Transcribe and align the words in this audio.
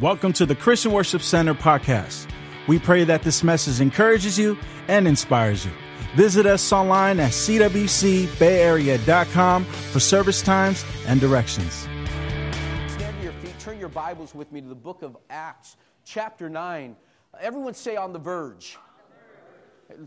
Welcome 0.00 0.32
to 0.34 0.46
the 0.46 0.54
Christian 0.54 0.92
Worship 0.92 1.22
Center 1.22 1.54
podcast. 1.54 2.28
We 2.68 2.78
pray 2.78 3.02
that 3.02 3.24
this 3.24 3.42
message 3.42 3.80
encourages 3.80 4.38
you 4.38 4.56
and 4.86 5.08
inspires 5.08 5.64
you. 5.64 5.72
Visit 6.14 6.46
us 6.46 6.72
online 6.72 7.18
at 7.18 7.32
cwcbayarea.com 7.32 9.64
for 9.64 9.98
service 9.98 10.40
times 10.40 10.84
and 11.08 11.20
directions. 11.20 11.72
Stand 11.72 13.16
to 13.16 13.22
your 13.24 13.32
feet. 13.32 13.58
Turn 13.58 13.80
your 13.80 13.88
Bibles 13.88 14.36
with 14.36 14.52
me 14.52 14.60
to 14.60 14.68
the 14.68 14.74
book 14.76 15.02
of 15.02 15.16
Acts, 15.30 15.76
chapter 16.04 16.48
9. 16.48 16.94
Everyone 17.40 17.74
say 17.74 17.96
on 17.96 18.12
the 18.12 18.20
verge. 18.20 18.78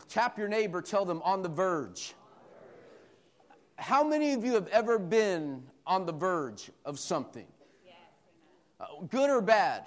Tap 0.07 0.37
your 0.37 0.47
neighbor, 0.47 0.81
tell 0.81 1.03
them 1.03 1.21
on 1.25 1.41
the 1.41 1.49
verge. 1.49 2.13
How 3.75 4.05
many 4.05 4.31
of 4.31 4.45
you 4.45 4.53
have 4.53 4.69
ever 4.69 4.97
been 4.97 5.63
on 5.85 6.05
the 6.05 6.13
verge 6.13 6.71
of 6.85 6.97
something? 6.97 7.45
Good 9.09 9.29
or 9.29 9.41
bad, 9.41 9.85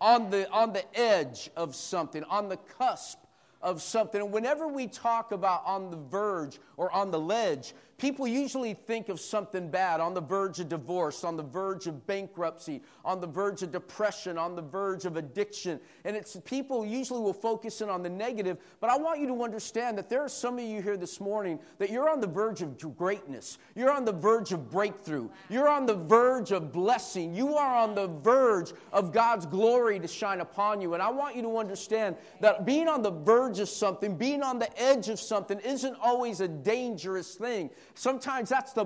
on 0.00 0.30
the, 0.30 0.50
on 0.50 0.72
the 0.72 0.84
edge 0.98 1.50
of 1.56 1.74
something, 1.74 2.24
on 2.24 2.48
the 2.48 2.56
cusp 2.56 3.18
of 3.60 3.80
something. 3.80 4.20
And 4.20 4.32
whenever 4.32 4.66
we 4.66 4.86
talk 4.86 5.32
about 5.32 5.62
on 5.64 5.90
the 5.90 5.96
verge 5.96 6.58
or 6.76 6.90
on 6.92 7.10
the 7.10 7.20
ledge, 7.20 7.74
people 8.02 8.26
usually 8.26 8.74
think 8.74 9.08
of 9.08 9.20
something 9.20 9.70
bad 9.70 10.00
on 10.00 10.12
the 10.12 10.20
verge 10.20 10.58
of 10.58 10.68
divorce, 10.68 11.22
on 11.22 11.36
the 11.36 11.42
verge 11.44 11.86
of 11.86 12.04
bankruptcy, 12.04 12.82
on 13.04 13.20
the 13.20 13.26
verge 13.28 13.62
of 13.62 13.70
depression, 13.70 14.36
on 14.36 14.56
the 14.56 14.62
verge 14.62 15.04
of 15.04 15.16
addiction. 15.16 15.78
And 16.04 16.16
it's 16.16 16.36
people 16.44 16.84
usually 16.84 17.20
will 17.20 17.32
focus 17.32 17.80
in 17.80 17.88
on 17.88 18.02
the 18.02 18.10
negative, 18.10 18.58
but 18.80 18.90
I 18.90 18.96
want 18.96 19.20
you 19.20 19.28
to 19.28 19.44
understand 19.44 19.96
that 19.98 20.10
there 20.10 20.20
are 20.20 20.28
some 20.28 20.58
of 20.58 20.64
you 20.64 20.82
here 20.82 20.96
this 20.96 21.20
morning 21.20 21.60
that 21.78 21.90
you're 21.90 22.10
on 22.10 22.20
the 22.20 22.26
verge 22.26 22.60
of 22.60 22.76
greatness. 22.96 23.58
You're 23.76 23.92
on 23.92 24.04
the 24.04 24.12
verge 24.12 24.50
of 24.50 24.68
breakthrough. 24.68 25.28
You're 25.48 25.68
on 25.68 25.86
the 25.86 25.94
verge 25.94 26.50
of 26.50 26.72
blessing. 26.72 27.32
You 27.32 27.54
are 27.54 27.76
on 27.76 27.94
the 27.94 28.08
verge 28.08 28.72
of 28.92 29.12
God's 29.12 29.46
glory 29.46 30.00
to 30.00 30.08
shine 30.08 30.40
upon 30.40 30.80
you. 30.80 30.94
And 30.94 31.02
I 31.04 31.10
want 31.10 31.36
you 31.36 31.42
to 31.42 31.56
understand 31.56 32.16
that 32.40 32.66
being 32.66 32.88
on 32.88 33.02
the 33.02 33.12
verge 33.12 33.60
of 33.60 33.68
something, 33.68 34.16
being 34.16 34.42
on 34.42 34.58
the 34.58 34.76
edge 34.76 35.08
of 35.08 35.20
something 35.20 35.60
isn't 35.60 35.96
always 36.02 36.40
a 36.40 36.48
dangerous 36.48 37.36
thing. 37.36 37.70
Sometimes 37.94 38.48
that's 38.48 38.72
the 38.72 38.84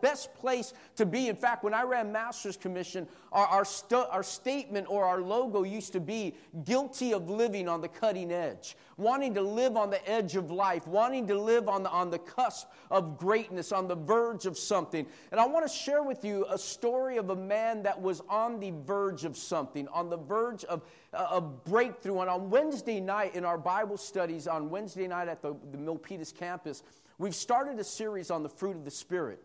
best 0.00 0.34
place 0.34 0.74
to 0.96 1.06
be. 1.06 1.28
In 1.28 1.36
fact, 1.36 1.64
when 1.64 1.74
I 1.74 1.82
ran 1.82 2.12
Master's 2.12 2.56
Commission, 2.56 3.06
our, 3.30 3.46
our, 3.46 3.64
stu- 3.64 4.06
our 4.10 4.22
statement 4.22 4.86
or 4.90 5.04
our 5.04 5.20
logo 5.20 5.62
used 5.62 5.92
to 5.92 6.00
be 6.00 6.34
guilty 6.64 7.12
of 7.12 7.30
living 7.30 7.68
on 7.68 7.80
the 7.80 7.88
cutting 7.88 8.32
edge, 8.32 8.76
wanting 8.96 9.34
to 9.34 9.42
live 9.42 9.76
on 9.76 9.90
the 9.90 10.08
edge 10.08 10.36
of 10.36 10.50
life, 10.50 10.86
wanting 10.86 11.26
to 11.28 11.38
live 11.38 11.68
on 11.68 11.82
the, 11.82 11.90
on 11.90 12.10
the 12.10 12.18
cusp 12.18 12.68
of 12.90 13.16
greatness, 13.18 13.72
on 13.72 13.88
the 13.88 13.94
verge 13.94 14.46
of 14.46 14.58
something. 14.58 15.06
And 15.30 15.40
I 15.40 15.46
want 15.46 15.66
to 15.66 15.72
share 15.72 16.02
with 16.02 16.24
you 16.24 16.46
a 16.50 16.58
story 16.58 17.16
of 17.16 17.30
a 17.30 17.36
man 17.36 17.82
that 17.84 18.00
was 18.00 18.22
on 18.28 18.60
the 18.60 18.72
verge 18.84 19.24
of 19.24 19.36
something, 19.36 19.88
on 19.88 20.10
the 20.10 20.18
verge 20.18 20.64
of 20.64 20.82
uh, 21.14 21.28
a 21.32 21.40
breakthrough. 21.40 22.20
And 22.20 22.30
on 22.30 22.50
Wednesday 22.50 23.00
night, 23.00 23.34
in 23.34 23.44
our 23.44 23.58
Bible 23.58 23.96
studies, 23.96 24.46
on 24.46 24.70
Wednesday 24.70 25.06
night 25.06 25.28
at 25.28 25.42
the, 25.42 25.54
the 25.70 25.78
Milpitas 25.78 26.34
campus, 26.34 26.82
We've 27.18 27.34
started 27.34 27.78
a 27.78 27.84
series 27.84 28.30
on 28.30 28.42
the 28.42 28.48
fruit 28.48 28.76
of 28.76 28.84
the 28.84 28.90
Spirit. 28.90 29.40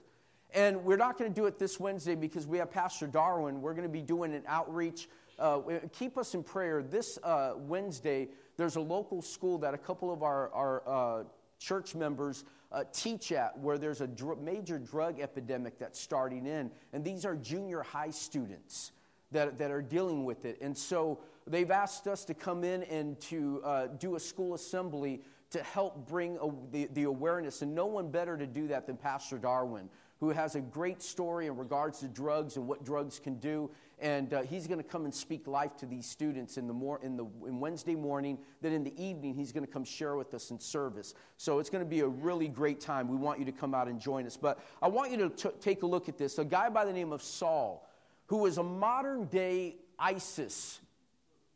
And 0.53 0.83
we're 0.85 0.97
not 0.97 1.17
going 1.17 1.29
to 1.29 1.35
do 1.35 1.45
it 1.45 1.59
this 1.59 1.79
Wednesday 1.79 2.15
because 2.15 2.47
we 2.47 2.57
have 2.59 2.71
Pastor 2.71 3.07
Darwin. 3.07 3.61
We're 3.61 3.73
going 3.73 3.83
to 3.83 3.89
be 3.89 4.01
doing 4.01 4.33
an 4.33 4.43
outreach. 4.47 5.09
Uh, 5.37 5.59
keep 5.91 6.17
us 6.17 6.33
in 6.33 6.43
prayer. 6.43 6.81
This 6.81 7.19
uh, 7.23 7.53
Wednesday, 7.57 8.29
there's 8.55 8.77
a 8.77 8.81
local 8.81 9.21
school 9.21 9.57
that 9.59 9.73
a 9.73 9.77
couple 9.77 10.11
of 10.11 10.23
our, 10.23 10.49
our 10.53 10.83
uh, 10.87 11.23
church 11.59 11.93
members 11.93 12.45
uh, 12.71 12.85
teach 12.93 13.31
at 13.33 13.57
where 13.59 13.77
there's 13.77 14.01
a 14.01 14.07
dr- 14.07 14.39
major 14.39 14.79
drug 14.79 15.19
epidemic 15.19 15.77
that's 15.77 15.99
starting 15.99 16.45
in. 16.45 16.71
And 16.93 17.03
these 17.03 17.25
are 17.25 17.35
junior 17.35 17.83
high 17.83 18.11
students 18.11 18.93
that, 19.31 19.57
that 19.57 19.71
are 19.71 19.81
dealing 19.81 20.23
with 20.23 20.45
it. 20.45 20.57
And 20.61 20.75
so 20.75 21.19
they've 21.45 21.69
asked 21.69 22.07
us 22.07 22.23
to 22.25 22.33
come 22.33 22.63
in 22.63 22.83
and 22.83 23.19
to 23.21 23.61
uh, 23.63 23.87
do 23.87 24.15
a 24.15 24.19
school 24.19 24.53
assembly 24.53 25.21
to 25.51 25.63
help 25.63 26.07
bring 26.07 26.37
the, 26.71 26.89
the 26.93 27.03
awareness. 27.03 27.61
And 27.61 27.73
no 27.73 27.85
one 27.85 28.09
better 28.09 28.37
to 28.37 28.45
do 28.45 28.67
that 28.67 28.85
than 28.85 28.97
Pastor 28.97 29.37
Darwin, 29.37 29.89
who 30.19 30.29
has 30.29 30.55
a 30.55 30.61
great 30.61 31.01
story 31.01 31.47
in 31.47 31.55
regards 31.55 31.99
to 31.99 32.07
drugs 32.07 32.57
and 32.57 32.67
what 32.67 32.83
drugs 32.83 33.19
can 33.19 33.35
do. 33.35 33.69
And 33.99 34.33
uh, 34.33 34.43
he's 34.43 34.67
going 34.67 34.79
to 34.79 34.87
come 34.87 35.05
and 35.05 35.13
speak 35.13 35.47
life 35.47 35.77
to 35.77 35.85
these 35.85 36.05
students 36.05 36.57
in 36.57 36.67
the 36.67 36.73
mor- 36.73 36.99
in 37.01 37.17
the 37.17 37.25
in 37.47 37.59
Wednesday 37.59 37.95
morning. 37.95 38.37
Then 38.61 38.73
in 38.73 38.83
the 38.83 38.93
evening, 39.01 39.33
he's 39.33 39.51
going 39.51 39.65
to 39.65 39.71
come 39.71 39.83
share 39.83 40.15
with 40.15 40.33
us 40.33 40.51
in 40.51 40.59
service. 40.59 41.13
So 41.37 41.59
it's 41.59 41.69
going 41.69 41.83
to 41.83 41.89
be 41.89 42.01
a 42.01 42.07
really 42.07 42.47
great 42.47 42.79
time. 42.79 43.07
We 43.07 43.17
want 43.17 43.39
you 43.39 43.45
to 43.45 43.51
come 43.51 43.73
out 43.73 43.87
and 43.87 43.99
join 43.99 44.25
us. 44.25 44.37
But 44.37 44.59
I 44.81 44.87
want 44.87 45.11
you 45.11 45.17
to 45.17 45.29
t- 45.29 45.55
take 45.61 45.81
a 45.83 45.87
look 45.87 46.09
at 46.09 46.17
this. 46.17 46.37
A 46.37 46.45
guy 46.45 46.69
by 46.69 46.85
the 46.85 46.93
name 46.93 47.11
of 47.11 47.23
Saul, 47.23 47.89
who 48.27 48.37
was 48.37 48.57
a 48.57 48.63
modern 48.63 49.25
day 49.25 49.77
ISIS 49.97 50.79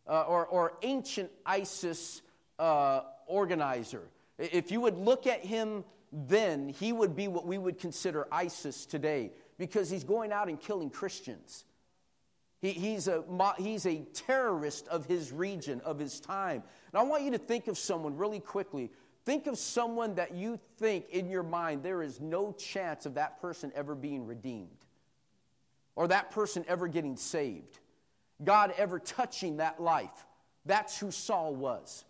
uh, 0.08 0.24
or, 0.24 0.46
or 0.48 0.74
ancient 0.82 1.30
ISIS 1.46 2.22
uh, 2.58 3.02
organizer. 3.32 4.04
If 4.38 4.72
you 4.72 4.82
would 4.82 4.98
look 4.98 5.28
at 5.28 5.46
him 5.46 5.84
then, 6.12 6.70
he 6.70 6.92
would 6.92 7.16
be 7.16 7.28
what 7.28 7.46
we 7.46 7.58
would 7.58 7.80
consider 7.80 8.28
ISIS 8.32 8.86
today 8.86 9.32
because 9.58 9.90
he's 9.90 10.04
going 10.04 10.32
out 10.32 10.50
and 10.50 10.60
killing 10.60 10.90
Christians. 10.90 11.66
He, 12.62 12.72
he's, 12.72 13.08
a, 13.08 13.24
he's 13.58 13.86
a 13.86 14.00
terrorist 14.14 14.88
of 14.88 15.06
his 15.06 15.32
region, 15.32 15.82
of 15.82 15.98
his 15.98 16.20
time. 16.20 16.64
And 16.92 17.00
I 17.00 17.04
want 17.04 17.24
you 17.24 17.32
to 17.32 17.38
think 17.38 17.68
of 17.68 17.78
someone 17.78 18.18
really 18.18 18.40
quickly. 18.40 18.92
Think 19.24 19.48
of 19.48 19.58
someone 19.58 20.16
that 20.16 20.36
you 20.36 20.60
think 20.78 21.10
in 21.10 21.30
your 21.30 21.44
mind 21.44 21.84
there 21.84 22.04
is 22.04 22.20
no 22.20 22.52
chance 22.54 23.06
of 23.06 23.16
that 23.16 23.42
person 23.42 23.72
ever 23.76 23.96
being 23.96 24.26
redeemed 24.26 24.86
or 25.96 26.08
that 26.08 26.32
person 26.32 26.66
ever 26.68 26.88
getting 26.88 27.16
saved, 27.18 27.80
God 28.44 28.74
ever 28.78 29.00
touching 29.00 29.58
that 29.58 29.80
life. 29.80 30.26
That's 30.66 30.98
who 31.00 31.12
Saul 31.12 31.56
was. 31.56 32.06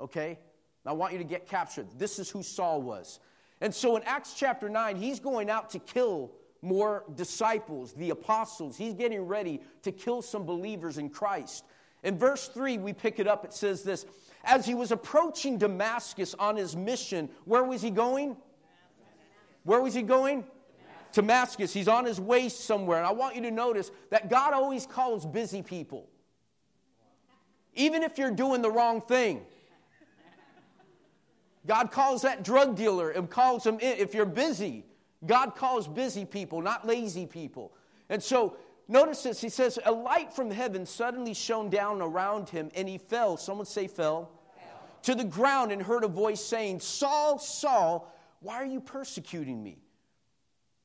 Okay? 0.00 0.38
I 0.86 0.92
want 0.92 1.12
you 1.12 1.18
to 1.18 1.24
get 1.24 1.48
captured. 1.48 1.86
This 1.98 2.18
is 2.18 2.28
who 2.28 2.42
Saul 2.42 2.82
was. 2.82 3.20
And 3.60 3.74
so 3.74 3.96
in 3.96 4.02
Acts 4.02 4.34
chapter 4.34 4.68
9, 4.68 4.96
he's 4.96 5.20
going 5.20 5.48
out 5.48 5.70
to 5.70 5.78
kill 5.78 6.32
more 6.60 7.04
disciples, 7.14 7.92
the 7.92 8.10
apostles. 8.10 8.76
He's 8.76 8.94
getting 8.94 9.22
ready 9.22 9.60
to 9.82 9.92
kill 9.92 10.22
some 10.22 10.44
believers 10.44 10.98
in 10.98 11.10
Christ. 11.10 11.64
In 12.02 12.18
verse 12.18 12.48
3, 12.48 12.78
we 12.78 12.92
pick 12.92 13.18
it 13.18 13.26
up. 13.26 13.44
It 13.44 13.52
says 13.52 13.82
this 13.82 14.06
As 14.44 14.66
he 14.66 14.74
was 14.74 14.92
approaching 14.92 15.58
Damascus 15.58 16.34
on 16.38 16.56
his 16.56 16.76
mission, 16.76 17.28
where 17.44 17.64
was 17.64 17.80
he 17.80 17.90
going? 17.90 18.36
Where 19.62 19.80
was 19.80 19.94
he 19.94 20.02
going? 20.02 20.44
Damascus. 21.12 21.72
He's 21.72 21.88
on 21.88 22.04
his 22.04 22.20
way 22.20 22.48
somewhere. 22.48 22.98
And 22.98 23.06
I 23.06 23.12
want 23.12 23.36
you 23.36 23.42
to 23.42 23.50
notice 23.50 23.90
that 24.10 24.28
God 24.28 24.52
always 24.52 24.84
calls 24.84 25.24
busy 25.24 25.62
people. 25.62 26.08
Even 27.74 28.02
if 28.02 28.18
you're 28.18 28.30
doing 28.30 28.62
the 28.62 28.70
wrong 28.70 29.00
thing. 29.00 29.42
God 31.66 31.90
calls 31.90 32.22
that 32.22 32.42
drug 32.42 32.76
dealer 32.76 33.10
and 33.10 33.28
calls 33.28 33.66
him 33.66 33.78
in. 33.80 33.98
If 33.98 34.14
you're 34.14 34.26
busy, 34.26 34.84
God 35.26 35.56
calls 35.56 35.88
busy 35.88 36.24
people, 36.24 36.60
not 36.60 36.86
lazy 36.86 37.26
people. 37.26 37.72
And 38.08 38.22
so 38.22 38.56
notice 38.88 39.22
this. 39.22 39.40
He 39.40 39.48
says, 39.48 39.78
A 39.84 39.92
light 39.92 40.32
from 40.32 40.50
heaven 40.50 40.84
suddenly 40.84 41.32
shone 41.32 41.70
down 41.70 42.02
around 42.02 42.50
him, 42.50 42.70
and 42.74 42.88
he 42.88 42.98
fell. 42.98 43.36
Someone 43.36 43.66
say, 43.66 43.86
fell. 43.86 44.30
fell. 44.56 44.80
To 45.04 45.14
the 45.14 45.24
ground 45.24 45.72
and 45.72 45.82
heard 45.82 46.04
a 46.04 46.08
voice 46.08 46.44
saying, 46.44 46.80
Saul, 46.80 47.38
Saul, 47.38 48.12
why 48.40 48.56
are 48.56 48.66
you 48.66 48.80
persecuting 48.80 49.62
me? 49.62 49.78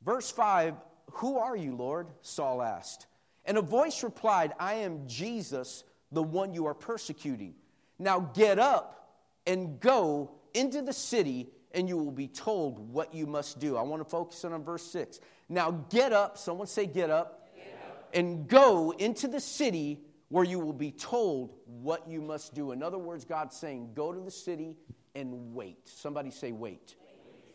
Verse 0.04 0.32
5 0.32 0.76
Who 1.14 1.38
are 1.38 1.58
you, 1.58 1.76
Lord? 1.76 2.08
Saul 2.22 2.62
asked. 2.62 3.08
And 3.44 3.58
a 3.58 3.62
voice 3.62 4.04
replied, 4.04 4.54
I 4.60 4.76
am 4.76 5.08
Jesus, 5.08 5.84
the 6.12 6.24
one 6.24 6.54
you 6.54 6.68
are 6.68 6.74
persecuting. 6.74 7.56
Now 7.98 8.20
get 8.34 8.60
up 8.60 9.18
and 9.46 9.80
go 9.80 10.39
into 10.54 10.82
the 10.82 10.94
city 10.94 11.50
and 11.74 11.88
you 11.88 11.98
will 11.98 12.12
be 12.12 12.28
told 12.28 12.92
what 12.92 13.14
you 13.14 13.28
must 13.28 13.60
do. 13.60 13.78
I 13.78 13.82
want 13.82 14.02
to 14.02 14.10
focus 14.10 14.44
on 14.44 14.64
verse 14.64 14.84
6. 14.84 15.20
Now 15.48 15.72
get 15.90 16.14
up, 16.14 16.38
someone 16.38 16.68
say 16.68 16.86
get 16.86 17.10
up, 17.10 17.50
get 17.56 17.80
up, 17.88 18.10
and 18.14 18.48
go 18.48 18.92
into 18.92 19.28
the 19.28 19.40
city 19.40 20.00
where 20.30 20.46
you 20.46 20.60
will 20.60 20.74
be 20.74 20.92
told 20.92 21.54
what 21.66 22.08
you 22.08 22.22
must 22.22 22.54
do. 22.54 22.72
In 22.72 22.84
other 22.84 22.98
words, 22.98 23.26
God's 23.26 23.56
saying, 23.56 23.92
go 23.96 24.12
to 24.12 24.20
the 24.20 24.32
city 24.32 24.76
and 25.16 25.54
wait. 25.54 25.88
Somebody 25.88 26.32
say 26.32 26.52
wait. 26.52 26.96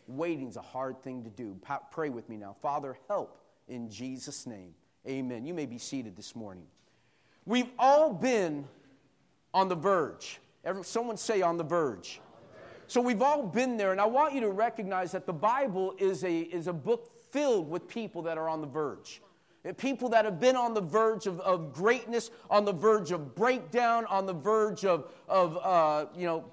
wait. 0.07 0.17
Waiting's 0.17 0.57
a 0.57 0.61
hard 0.61 1.01
thing 1.01 1.23
to 1.23 1.29
do. 1.29 1.57
pray 1.91 2.09
with 2.09 2.29
me 2.29 2.37
now. 2.37 2.55
Father, 2.61 2.97
help 3.07 3.39
in 3.67 3.89
Jesus' 3.89 4.45
name. 4.45 4.73
Amen. 5.07 5.45
You 5.45 5.53
may 5.53 5.65
be 5.65 5.77
seated 5.77 6.15
this 6.15 6.35
morning. 6.35 6.65
We've 7.45 7.69
all 7.77 8.13
been 8.13 8.65
on 9.53 9.69
the 9.69 9.75
verge. 9.75 10.39
someone 10.81 11.17
say 11.17 11.41
on 11.41 11.57
the 11.57 11.63
verge. 11.63 12.19
So 12.87 13.01
we've 13.01 13.21
all 13.21 13.43
been 13.43 13.77
there, 13.77 13.91
and 13.91 13.99
I 13.99 14.05
want 14.05 14.33
you 14.33 14.41
to 14.41 14.49
recognize 14.49 15.11
that 15.13 15.25
the 15.25 15.33
Bible 15.33 15.95
is 15.97 16.23
a, 16.23 16.41
is 16.41 16.67
a 16.67 16.73
book 16.73 17.11
filled 17.31 17.69
with 17.69 17.87
people 17.87 18.21
that 18.23 18.37
are 18.37 18.47
on 18.47 18.61
the 18.61 18.67
verge. 18.67 19.21
People 19.77 20.09
that 20.09 20.25
have 20.25 20.39
been 20.39 20.55
on 20.55 20.75
the 20.75 20.81
verge 20.81 21.25
of, 21.25 21.39
of 21.41 21.73
greatness, 21.73 22.29
on 22.51 22.65
the 22.65 22.71
verge 22.71 23.11
of 23.11 23.33
breakdown, 23.33 24.05
on 24.05 24.27
the 24.27 24.33
verge 24.33 24.85
of, 24.85 25.11
of 25.27 25.57
uh, 25.57 26.05
you 26.15 26.27
know, 26.27 26.45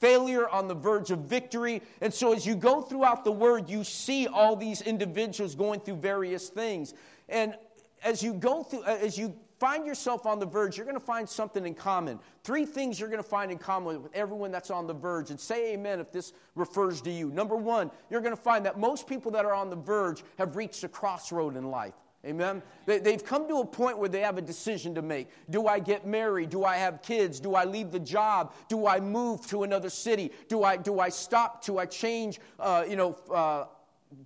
failure, 0.00 0.48
on 0.48 0.66
the 0.66 0.74
verge 0.74 1.10
of 1.10 1.18
victory. 1.20 1.82
And 2.00 2.12
so 2.12 2.32
as 2.32 2.46
you 2.46 2.54
go 2.54 2.80
throughout 2.80 3.24
the 3.24 3.32
word, 3.32 3.68
you 3.68 3.84
see 3.84 4.26
all 4.26 4.56
these 4.56 4.80
individuals 4.80 5.54
going 5.54 5.80
through 5.80 5.96
various 5.96 6.48
things. 6.48 6.94
And 7.28 7.54
as 8.02 8.22
you 8.22 8.32
go 8.32 8.62
through, 8.62 8.84
as 8.84 9.18
you 9.18 9.34
find 9.58 9.86
yourself 9.86 10.26
on 10.26 10.38
the 10.38 10.46
verge, 10.46 10.76
you're 10.76 10.86
going 10.86 10.98
to 10.98 11.04
find 11.04 11.28
something 11.28 11.66
in 11.66 11.74
common. 11.74 12.18
Three 12.44 12.64
things 12.64 12.98
you're 12.98 13.08
going 13.08 13.22
to 13.22 13.28
find 13.28 13.50
in 13.50 13.58
common 13.58 14.02
with 14.02 14.14
everyone 14.14 14.50
that's 14.50 14.70
on 14.70 14.86
the 14.86 14.94
verge. 14.94 15.30
And 15.30 15.38
say 15.38 15.74
amen 15.74 16.00
if 16.00 16.12
this 16.12 16.32
refers 16.54 17.00
to 17.02 17.10
you. 17.10 17.30
Number 17.30 17.56
one, 17.56 17.90
you're 18.10 18.20
going 18.20 18.36
to 18.36 18.40
find 18.40 18.64
that 18.66 18.78
most 18.78 19.06
people 19.06 19.30
that 19.32 19.44
are 19.44 19.54
on 19.54 19.70
the 19.70 19.76
verge 19.76 20.22
have 20.38 20.56
reached 20.56 20.84
a 20.84 20.88
crossroad 20.88 21.56
in 21.56 21.70
life. 21.70 21.94
Amen. 22.26 22.62
They, 22.84 23.12
have 23.12 23.24
come 23.24 23.46
to 23.46 23.58
a 23.58 23.64
point 23.64 23.96
where 23.96 24.08
they 24.08 24.20
have 24.20 24.38
a 24.38 24.42
decision 24.42 24.92
to 24.96 25.02
make. 25.02 25.28
Do 25.50 25.68
I 25.68 25.78
get 25.78 26.04
married? 26.04 26.50
Do 26.50 26.64
I 26.64 26.76
have 26.76 27.00
kids? 27.00 27.38
Do 27.38 27.54
I 27.54 27.64
leave 27.64 27.92
the 27.92 28.00
job? 28.00 28.54
Do 28.68 28.88
I 28.88 28.98
move 28.98 29.46
to 29.48 29.62
another 29.62 29.88
city? 29.88 30.32
Do 30.48 30.64
I, 30.64 30.76
do 30.76 30.98
I 30.98 31.10
stop? 31.10 31.64
Do 31.64 31.78
I 31.78 31.86
change, 31.86 32.40
uh, 32.58 32.84
you 32.88 32.96
know, 32.96 33.16
uh, 33.32 33.66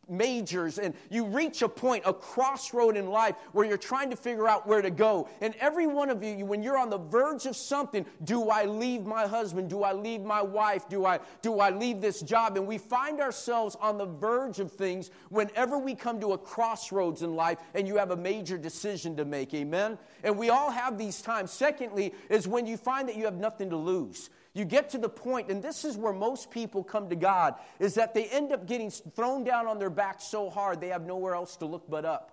majors 0.08 0.78
and 0.78 0.94
you 1.10 1.24
reach 1.24 1.62
a 1.62 1.68
point, 1.68 2.04
a 2.06 2.12
crossroad 2.12 2.96
in 2.96 3.08
life 3.08 3.36
where 3.52 3.66
you're 3.66 3.76
trying 3.76 4.10
to 4.10 4.16
figure 4.16 4.48
out 4.48 4.66
where 4.66 4.82
to 4.82 4.90
go. 4.90 5.28
And 5.40 5.54
every 5.56 5.86
one 5.86 6.10
of 6.10 6.22
you, 6.22 6.44
when 6.44 6.62
you're 6.62 6.78
on 6.78 6.90
the 6.90 6.98
verge 6.98 7.46
of 7.46 7.56
something, 7.56 8.06
do 8.24 8.50
I 8.50 8.64
leave 8.64 9.04
my 9.04 9.26
husband? 9.26 9.70
Do 9.70 9.82
I 9.82 9.92
leave 9.92 10.22
my 10.22 10.42
wife? 10.42 10.88
Do 10.88 11.06
I, 11.06 11.20
do 11.40 11.60
I 11.60 11.70
leave 11.70 12.00
this 12.00 12.20
job? 12.20 12.56
And 12.56 12.66
we 12.66 12.78
find 12.78 13.20
ourselves 13.20 13.76
on 13.80 13.98
the 13.98 14.06
verge 14.06 14.60
of 14.60 14.70
things 14.70 15.10
whenever 15.30 15.78
we 15.78 15.94
come 15.94 16.20
to 16.20 16.32
a 16.32 16.38
crossroads 16.38 17.22
in 17.22 17.34
life 17.34 17.58
and 17.74 17.86
you 17.88 17.96
have 17.96 18.10
a 18.10 18.16
major 18.16 18.58
decision 18.58 19.16
to 19.16 19.24
make. 19.24 19.54
Amen? 19.54 19.98
And 20.22 20.38
we 20.38 20.50
all 20.50 20.70
have 20.70 20.98
these 20.98 21.22
times. 21.22 21.50
Secondly, 21.50 22.14
is 22.28 22.46
when 22.46 22.66
you 22.66 22.76
find 22.76 23.08
that 23.08 23.16
you 23.16 23.24
have 23.24 23.36
nothing 23.36 23.70
to 23.70 23.76
lose. 23.76 24.30
You 24.54 24.64
get 24.64 24.90
to 24.90 24.98
the 24.98 25.08
point, 25.08 25.50
and 25.50 25.62
this 25.62 25.84
is 25.84 25.96
where 25.96 26.12
most 26.12 26.50
people 26.50 26.84
come 26.84 27.08
to 27.08 27.16
God, 27.16 27.54
is 27.78 27.94
that 27.94 28.12
they 28.12 28.26
end 28.26 28.52
up 28.52 28.66
getting 28.66 28.90
thrown 28.90 29.44
down 29.44 29.66
on 29.66 29.78
their 29.78 29.90
back 29.90 30.20
so 30.20 30.50
hard 30.50 30.80
they 30.80 30.88
have 30.88 31.06
nowhere 31.06 31.34
else 31.34 31.56
to 31.56 31.66
look 31.66 31.88
but 31.88 32.04
up. 32.04 32.30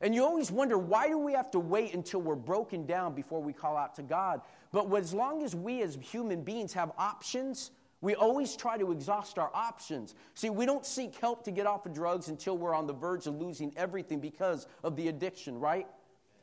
And 0.00 0.14
you 0.14 0.24
always 0.24 0.50
wonder, 0.50 0.76
why 0.76 1.08
do 1.08 1.18
we 1.18 1.32
have 1.32 1.50
to 1.52 1.58
wait 1.58 1.94
until 1.94 2.20
we're 2.20 2.34
broken 2.34 2.84
down 2.84 3.14
before 3.14 3.40
we 3.40 3.52
call 3.52 3.76
out 3.76 3.94
to 3.94 4.02
God? 4.02 4.42
But 4.72 4.92
as 4.94 5.14
long 5.14 5.42
as 5.42 5.54
we 5.54 5.82
as 5.82 5.96
human 6.00 6.42
beings 6.42 6.72
have 6.74 6.92
options, 6.98 7.70
we 8.02 8.14
always 8.14 8.56
try 8.56 8.76
to 8.76 8.92
exhaust 8.92 9.38
our 9.38 9.50
options. 9.54 10.14
See, 10.34 10.50
we 10.50 10.66
don't 10.66 10.84
seek 10.84 11.14
help 11.16 11.44
to 11.44 11.50
get 11.50 11.66
off 11.66 11.86
of 11.86 11.94
drugs 11.94 12.28
until 12.28 12.58
we're 12.58 12.74
on 12.74 12.86
the 12.86 12.92
verge 12.92 13.26
of 13.26 13.40
losing 13.40 13.72
everything 13.76 14.20
because 14.20 14.66
of 14.84 14.96
the 14.96 15.08
addiction, 15.08 15.58
right? 15.58 15.86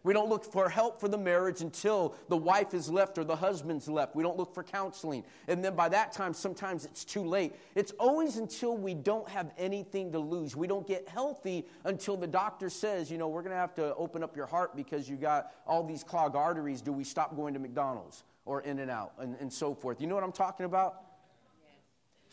We 0.04 0.12
don't 0.12 0.28
look 0.28 0.44
for 0.44 0.68
help 0.68 1.00
for 1.00 1.08
the 1.08 1.18
marriage 1.18 1.62
until 1.62 2.16
the 2.28 2.36
wife 2.36 2.74
is 2.74 2.90
left 2.90 3.18
or 3.18 3.24
the 3.24 3.38
husband's 3.38 3.88
left. 3.88 4.16
We 4.16 4.24
don't 4.24 4.38
look 4.38 4.54
for 4.54 4.62
counseling. 4.62 5.24
And 5.48 5.64
then 5.64 5.76
by 5.76 5.88
that 5.90 6.12
time, 6.12 6.34
sometimes 6.34 6.84
it's 6.84 7.06
too 7.06 7.24
late. 7.24 7.54
It's 7.74 7.94
always 8.00 8.36
until 8.36 8.76
we 8.76 8.96
don't 8.96 9.28
have 9.30 9.52
anything 9.58 10.12
to 10.12 10.20
lose. 10.20 10.58
We 10.58 10.68
don't 10.68 10.86
get 10.86 11.08
healthy 11.08 11.66
until 11.86 12.18
the 12.18 12.28
doctor 12.28 12.70
says, 12.70 13.10
you 13.10 13.18
know, 13.18 13.30
we're 13.30 13.44
going 13.44 13.54
to 13.54 13.58
have 13.58 13.76
to 13.76 13.96
open 13.96 14.24
up 14.24 14.36
your 14.36 14.46
heart 14.46 14.76
because 14.76 15.08
you 15.08 15.16
got 15.16 15.54
all 15.66 15.84
these 15.84 16.04
clogged 16.04 16.36
arteries. 16.36 16.82
Do 16.82 16.92
we 16.92 17.06
stop 17.06 17.38
going 17.38 17.54
to 17.54 17.60
McDonald's 17.62 18.24
or 18.46 18.60
In-N-Out 18.62 19.14
and, 19.20 19.38
and 19.40 19.52
so 19.52 19.74
forth? 19.74 20.02
You 20.02 20.08
know 20.08 20.16
what 20.16 20.24
I'm 20.26 20.34
talking 20.34 20.66
about? 20.66 21.02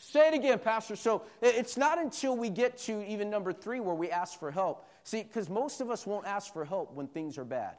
Say 0.03 0.29
it 0.29 0.33
again, 0.33 0.57
Pastor. 0.57 0.95
So 0.95 1.23
it's 1.43 1.77
not 1.77 1.99
until 1.99 2.35
we 2.35 2.49
get 2.49 2.75
to 2.79 3.05
even 3.07 3.29
number 3.29 3.53
three 3.53 3.79
where 3.79 3.93
we 3.93 4.09
ask 4.09 4.39
for 4.39 4.49
help. 4.49 4.87
See, 5.03 5.23
because 5.23 5.49
most 5.49 5.81
of 5.81 5.89
us 5.89 6.05
won't 6.05 6.25
ask 6.25 6.53
for 6.53 6.65
help 6.65 6.93
when 6.93 7.07
things 7.07 7.37
are 7.37 7.45
bad. 7.45 7.75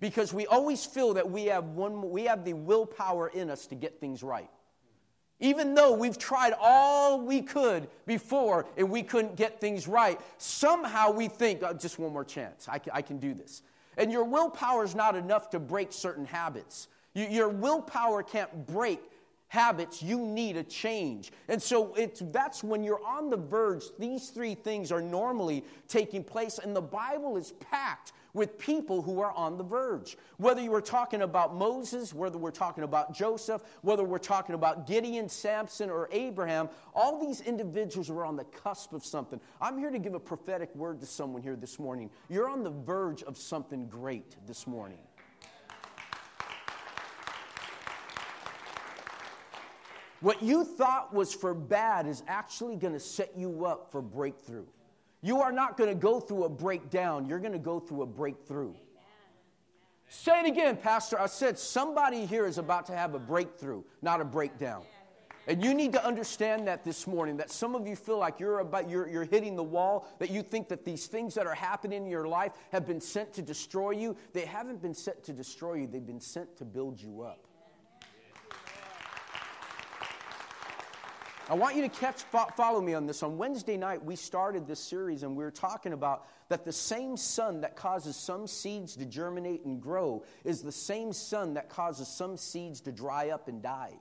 Because 0.00 0.32
we 0.32 0.46
always 0.46 0.84
feel 0.84 1.14
that 1.14 1.30
we 1.30 1.46
have, 1.46 1.64
one, 1.64 2.10
we 2.10 2.24
have 2.24 2.44
the 2.44 2.52
willpower 2.52 3.28
in 3.28 3.48
us 3.48 3.66
to 3.68 3.74
get 3.74 3.98
things 3.98 4.22
right. 4.22 4.50
Even 5.38 5.74
though 5.74 5.92
we've 5.92 6.18
tried 6.18 6.54
all 6.58 7.20
we 7.20 7.42
could 7.42 7.88
before 8.06 8.66
and 8.76 8.90
we 8.90 9.02
couldn't 9.02 9.36
get 9.36 9.60
things 9.60 9.86
right, 9.86 10.18
somehow 10.38 11.10
we 11.10 11.28
think, 11.28 11.62
oh, 11.62 11.72
just 11.74 11.98
one 11.98 12.12
more 12.12 12.24
chance. 12.24 12.66
I 12.68 12.78
can, 12.78 12.92
I 12.94 13.02
can 13.02 13.18
do 13.18 13.34
this. 13.34 13.62
And 13.98 14.10
your 14.10 14.24
willpower 14.24 14.84
is 14.84 14.94
not 14.94 15.14
enough 15.14 15.50
to 15.50 15.58
break 15.58 15.92
certain 15.92 16.24
habits. 16.24 16.88
You, 17.14 17.26
your 17.26 17.48
willpower 17.48 18.22
can't 18.22 18.66
break 18.66 19.00
habits, 19.48 20.02
you 20.02 20.18
need 20.18 20.56
a 20.56 20.62
change. 20.62 21.32
And 21.48 21.62
so 21.62 21.94
it's, 21.94 22.22
that's 22.32 22.64
when 22.64 22.82
you're 22.82 23.04
on 23.04 23.30
the 23.30 23.36
verge. 23.36 23.84
These 23.98 24.30
three 24.30 24.54
things 24.54 24.90
are 24.90 25.00
normally 25.00 25.64
taking 25.88 26.24
place, 26.24 26.58
and 26.58 26.74
the 26.74 26.82
Bible 26.82 27.36
is 27.36 27.52
packed 27.52 28.12
with 28.36 28.58
people 28.58 29.00
who 29.00 29.18
are 29.20 29.32
on 29.32 29.56
the 29.56 29.64
verge. 29.64 30.18
Whether 30.36 30.60
you 30.60 30.70
were 30.70 30.82
talking 30.82 31.22
about 31.22 31.56
Moses, 31.56 32.12
whether 32.12 32.36
we're 32.36 32.50
talking 32.50 32.84
about 32.84 33.14
Joseph, 33.14 33.62
whether 33.80 34.04
we're 34.04 34.18
talking 34.18 34.54
about 34.54 34.86
Gideon, 34.86 35.28
Samson, 35.28 35.88
or 35.88 36.08
Abraham, 36.12 36.68
all 36.94 37.18
these 37.18 37.40
individuals 37.40 38.10
were 38.10 38.26
on 38.26 38.36
the 38.36 38.44
cusp 38.44 38.92
of 38.92 39.04
something. 39.04 39.40
I'm 39.60 39.78
here 39.78 39.90
to 39.90 39.98
give 39.98 40.12
a 40.12 40.20
prophetic 40.20 40.74
word 40.74 41.00
to 41.00 41.06
someone 41.06 41.40
here 41.40 41.56
this 41.56 41.78
morning. 41.78 42.10
You're 42.28 42.48
on 42.48 42.62
the 42.62 42.70
verge 42.70 43.22
of 43.22 43.38
something 43.38 43.88
great 43.88 44.36
this 44.46 44.66
morning. 44.66 44.98
What 50.20 50.42
you 50.42 50.64
thought 50.64 51.12
was 51.12 51.32
for 51.32 51.52
bad 51.54 52.06
is 52.06 52.22
actually 52.26 52.76
going 52.76 52.94
to 52.94 53.00
set 53.00 53.36
you 53.36 53.66
up 53.66 53.90
for 53.92 54.00
breakthrough. 54.00 54.64
You 55.20 55.40
are 55.40 55.52
not 55.52 55.76
going 55.76 55.90
to 55.90 55.94
go 55.94 56.20
through 56.20 56.44
a 56.44 56.48
breakdown, 56.48 57.26
you're 57.26 57.38
going 57.38 57.52
to 57.52 57.58
go 57.58 57.80
through 57.80 58.02
a 58.02 58.06
breakthrough. 58.06 58.74
Say 60.08 60.40
it 60.40 60.46
again, 60.46 60.76
Pastor. 60.76 61.20
I 61.20 61.26
said 61.26 61.58
somebody 61.58 62.26
here 62.26 62.46
is 62.46 62.58
about 62.58 62.86
to 62.86 62.96
have 62.96 63.14
a 63.14 63.18
breakthrough, 63.18 63.82
not 64.02 64.20
a 64.20 64.24
breakdown. 64.24 64.84
And 65.48 65.64
you 65.64 65.74
need 65.74 65.92
to 65.92 66.04
understand 66.04 66.66
that 66.66 66.84
this 66.84 67.06
morning, 67.06 67.36
that 67.36 67.50
some 67.50 67.74
of 67.74 67.86
you 67.86 67.94
feel 67.94 68.18
like 68.18 68.40
you're, 68.40 68.58
about, 68.60 68.90
you're, 68.90 69.08
you're 69.08 69.24
hitting 69.24 69.54
the 69.54 69.62
wall, 69.62 70.08
that 70.18 70.30
you 70.30 70.42
think 70.42 70.68
that 70.68 70.84
these 70.84 71.06
things 71.06 71.34
that 71.34 71.46
are 71.46 71.54
happening 71.54 72.04
in 72.04 72.10
your 72.10 72.26
life 72.26 72.52
have 72.72 72.84
been 72.86 73.00
sent 73.00 73.32
to 73.34 73.42
destroy 73.42 73.92
you. 73.92 74.16
They 74.32 74.44
haven't 74.44 74.82
been 74.82 74.94
sent 74.94 75.22
to 75.24 75.32
destroy 75.32 75.74
you, 75.74 75.86
they've 75.86 76.04
been 76.04 76.20
sent 76.20 76.56
to 76.58 76.64
build 76.64 77.00
you 77.00 77.22
up. 77.22 77.46
I 81.48 81.54
want 81.54 81.76
you 81.76 81.82
to 81.82 81.88
catch, 81.88 82.22
follow 82.56 82.80
me 82.80 82.94
on 82.94 83.06
this. 83.06 83.22
On 83.22 83.38
Wednesday 83.38 83.76
night, 83.76 84.04
we 84.04 84.16
started 84.16 84.66
this 84.66 84.80
series 84.80 85.22
and 85.22 85.36
we 85.36 85.44
were 85.44 85.52
talking 85.52 85.92
about 85.92 86.26
that 86.48 86.64
the 86.64 86.72
same 86.72 87.16
sun 87.16 87.60
that 87.60 87.76
causes 87.76 88.16
some 88.16 88.48
seeds 88.48 88.96
to 88.96 89.04
germinate 89.04 89.64
and 89.64 89.80
grow 89.80 90.24
is 90.44 90.60
the 90.60 90.72
same 90.72 91.12
sun 91.12 91.54
that 91.54 91.68
causes 91.68 92.08
some 92.08 92.36
seeds 92.36 92.80
to 92.80 92.90
dry 92.90 93.30
up 93.30 93.46
and 93.46 93.62
die. 93.62 93.92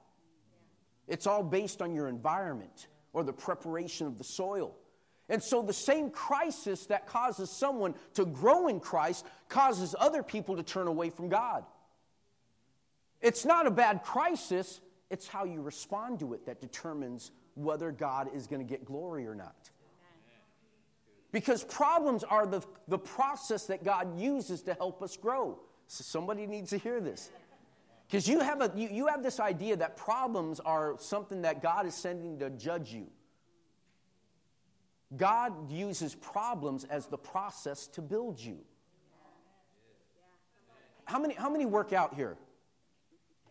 It's 1.07 1.27
all 1.27 1.43
based 1.43 1.83
on 1.83 1.93
your 1.93 2.07
environment 2.07 2.87
or 3.13 3.23
the 3.23 3.33
preparation 3.33 4.07
of 4.07 4.17
the 4.17 4.23
soil. 4.23 4.75
And 5.29 5.41
so 5.41 5.61
the 5.61 5.73
same 5.73 6.09
crisis 6.09 6.87
that 6.87 7.05
causes 7.05 7.51
someone 7.51 7.93
to 8.15 8.25
grow 8.25 8.67
in 8.69 8.79
Christ 8.79 9.23
causes 9.49 9.95
other 9.99 10.23
people 10.23 10.55
to 10.55 10.63
turn 10.63 10.87
away 10.87 11.11
from 11.11 11.29
God. 11.29 11.63
It's 13.21 13.45
not 13.45 13.67
a 13.67 13.71
bad 13.71 14.03
crisis, 14.03 14.81
it's 15.09 15.27
how 15.27 15.45
you 15.45 15.61
respond 15.61 16.19
to 16.19 16.33
it 16.33 16.45
that 16.45 16.61
determines 16.61 17.31
whether 17.55 17.91
God 17.91 18.29
is 18.33 18.47
going 18.47 18.65
to 18.65 18.69
get 18.69 18.85
glory 18.85 19.27
or 19.27 19.35
not. 19.35 19.69
Because 21.31 21.63
problems 21.63 22.23
are 22.23 22.45
the, 22.45 22.61
the 22.87 22.97
process 22.97 23.65
that 23.67 23.83
God 23.83 24.19
uses 24.19 24.61
to 24.63 24.73
help 24.73 25.01
us 25.03 25.17
grow. 25.17 25.59
So 25.87 26.03
somebody 26.03 26.47
needs 26.47 26.69
to 26.69 26.77
hear 26.77 27.01
this. 27.01 27.29
Because 28.07 28.27
you, 28.27 28.39
have 28.39 28.61
a, 28.61 28.71
you, 28.75 28.87
you 28.91 29.07
have 29.07 29.23
this 29.23 29.39
idea 29.39 29.75
that 29.77 29.97
problems 29.97 30.59
are 30.59 30.95
something 30.99 31.41
that 31.41 31.61
God 31.61 31.85
is 31.85 31.95
sending 31.95 32.39
to 32.39 32.49
judge 32.51 32.93
you. 32.93 33.07
God 35.15 35.71
uses 35.71 36.15
problems 36.15 36.83
as 36.85 37.07
the 37.07 37.17
process 37.17 37.87
to 37.87 38.01
build 38.01 38.39
you. 38.39 38.57
How 41.05 41.19
many, 41.19 41.35
how 41.35 41.49
many 41.49 41.65
work 41.65 41.93
out 41.93 42.15
here? 42.15 42.37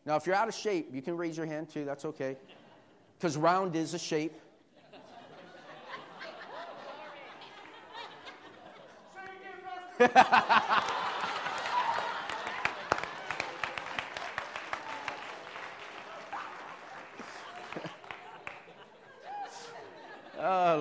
Now, 0.06 0.16
if 0.16 0.26
you're 0.26 0.36
out 0.36 0.48
of 0.48 0.54
shape, 0.54 0.90
you 0.92 1.00
can 1.00 1.16
raise 1.16 1.36
your 1.36 1.46
hand 1.46 1.70
too. 1.70 1.84
That's 1.84 2.04
okay. 2.04 2.36
Because 3.18 3.38
round 3.38 3.74
is 3.74 3.94
a 3.94 3.98
shape. 3.98 4.38
oh, 10.00 10.06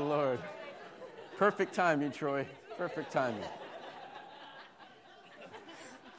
Lord. 0.10 0.39
Perfect 1.38 1.74
timing, 1.74 2.12
Troy. 2.12 2.46
Perfect 2.77 3.12
timing. 3.12 3.44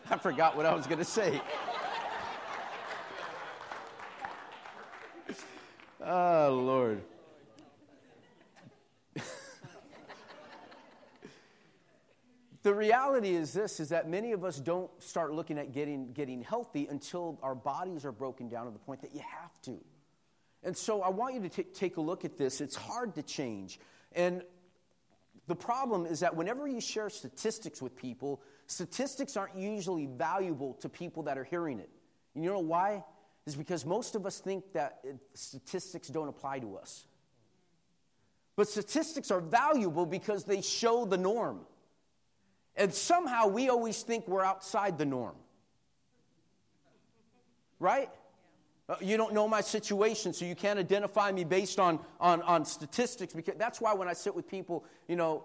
I 0.09 0.17
forgot 0.17 0.57
what 0.57 0.65
I 0.65 0.75
was 0.75 0.87
going 0.87 0.99
to 0.99 1.05
say. 1.05 1.43
Oh, 6.07 6.61
Lord. 6.63 7.03
the 12.63 12.75
reality 12.75 13.35
is 13.35 13.55
this 13.55 13.81
is 13.81 13.89
that 13.89 14.07
many 14.09 14.33
of 14.33 14.45
us 14.45 14.59
don't 14.59 14.91
start 15.03 15.33
looking 15.33 15.57
at 15.57 15.73
getting, 15.73 16.13
getting 16.13 16.43
healthy 16.43 16.87
until 16.91 17.39
our 17.43 17.55
bodies 17.55 18.05
are 18.05 18.13
broken 18.13 18.51
down 18.51 18.67
to 18.67 18.71
the 18.71 18.79
point 18.79 19.01
that 19.01 19.15
you 19.15 19.21
have 19.21 19.59
to. 19.63 19.81
And 20.63 20.77
so 20.77 21.01
I 21.01 21.09
want 21.09 21.37
you 21.37 21.41
to 21.41 21.49
t- 21.49 21.63
take 21.63 21.97
a 21.97 22.03
look 22.03 22.27
at 22.27 22.37
this. 22.37 22.61
It's 22.61 22.77
hard 22.77 23.15
to 23.15 23.23
change. 23.23 23.81
And 24.13 24.43
the 25.47 25.57
problem 25.57 26.05
is 26.05 26.21
that 26.21 26.37
whenever 26.37 26.69
you 26.69 26.83
share 26.83 27.09
statistics 27.09 27.81
with 27.81 27.97
people, 27.97 28.43
statistics 28.67 29.39
aren't 29.39 29.57
usually 29.57 30.05
valuable 30.05 30.75
to 30.75 30.91
people 30.91 31.23
that 31.25 31.39
are 31.39 31.45
hearing 31.45 31.81
it. 31.81 31.89
And 32.35 32.45
you 32.45 32.51
know 32.51 32.59
why? 32.59 33.05
It's 33.47 33.57
because 33.57 33.85
most 33.85 34.15
of 34.15 34.25
us 34.25 34.39
think 34.39 34.73
that 34.73 35.05
statistics 35.35 36.09
don't 36.09 36.29
apply 36.29 36.61
to 36.61 36.77
us. 36.77 37.05
But 38.57 38.69
statistics 38.69 39.31
are 39.31 39.41
valuable 39.41 40.07
because 40.07 40.45
they 40.45 40.63
show 40.63 41.05
the 41.05 41.19
norm. 41.19 41.61
And 42.77 42.93
somehow 42.93 43.49
we 43.49 43.69
always 43.69 44.03
think 44.03 44.27
we're 44.27 44.45
outside 44.45 44.97
the 44.97 45.05
norm. 45.05 45.35
Right? 47.79 48.11
Uh, 48.89 48.97
you 49.01 49.17
don't 49.17 49.35
know 49.35 49.49
my 49.49 49.61
situation, 49.61 50.33
so 50.33 50.45
you 50.45 50.55
can't 50.55 50.79
identify 50.79 51.33
me 51.33 51.45
based 51.45 51.79
on, 51.79 51.99
on, 52.21 52.43
on 52.43 52.65
statistics. 52.65 53.35
Because 53.35 53.55
that's 53.59 53.81
why 53.81 53.93
when 53.95 54.09
I 54.09 54.13
sit 54.13 54.35
with 54.35 54.49
people, 54.49 54.85
you 55.09 55.17
know, 55.17 55.45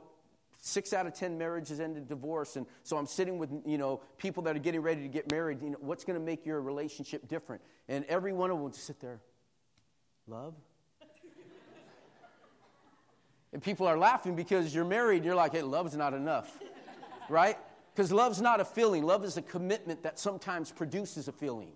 six 0.60 0.94
out 0.94 1.08
of 1.08 1.14
ten 1.14 1.38
marriages 1.38 1.80
end 1.80 1.98
in 1.98 2.06
divorce. 2.06 2.56
And 2.56 2.66
so 2.84 2.98
I'm 2.98 3.06
sitting 3.06 3.38
with, 3.38 3.50
you 3.66 3.78
know, 3.78 4.02
people 4.18 4.44
that 4.44 4.56
are 4.56 4.60
getting 4.60 4.82
ready 4.82 5.02
to 5.02 5.08
get 5.08 5.32
married. 5.32 5.62
You 5.62 5.72
know, 5.72 5.78
what's 5.80 6.04
going 6.04 6.20
to 6.20 6.26
make 6.26 6.46
your 6.46 6.62
relationship 6.62 7.28
different? 7.28 7.62
And 7.88 8.06
every 8.06 8.34
one 8.34 8.50
of 8.50 8.58
them 8.58 8.64
would 8.64 8.76
sit 8.76 9.00
there, 9.00 9.22
love? 10.28 10.54
and 13.54 13.62
people 13.62 13.88
are 13.88 13.98
laughing 13.98 14.36
because 14.36 14.76
you're 14.76 14.86
married. 14.86 15.24
You're 15.24 15.36
like, 15.36 15.54
hey, 15.54 15.62
love's 15.62 15.96
not 15.96 16.14
enough, 16.14 16.60
right? 17.30 17.58
Because 17.96 18.12
love's 18.12 18.42
not 18.42 18.60
a 18.60 18.66
feeling. 18.66 19.04
Love 19.04 19.24
is 19.24 19.38
a 19.38 19.42
commitment 19.42 20.04
that 20.04 20.20
sometimes 20.20 20.72
produces 20.72 21.28
a 21.28 21.32
feeling. 21.32 21.72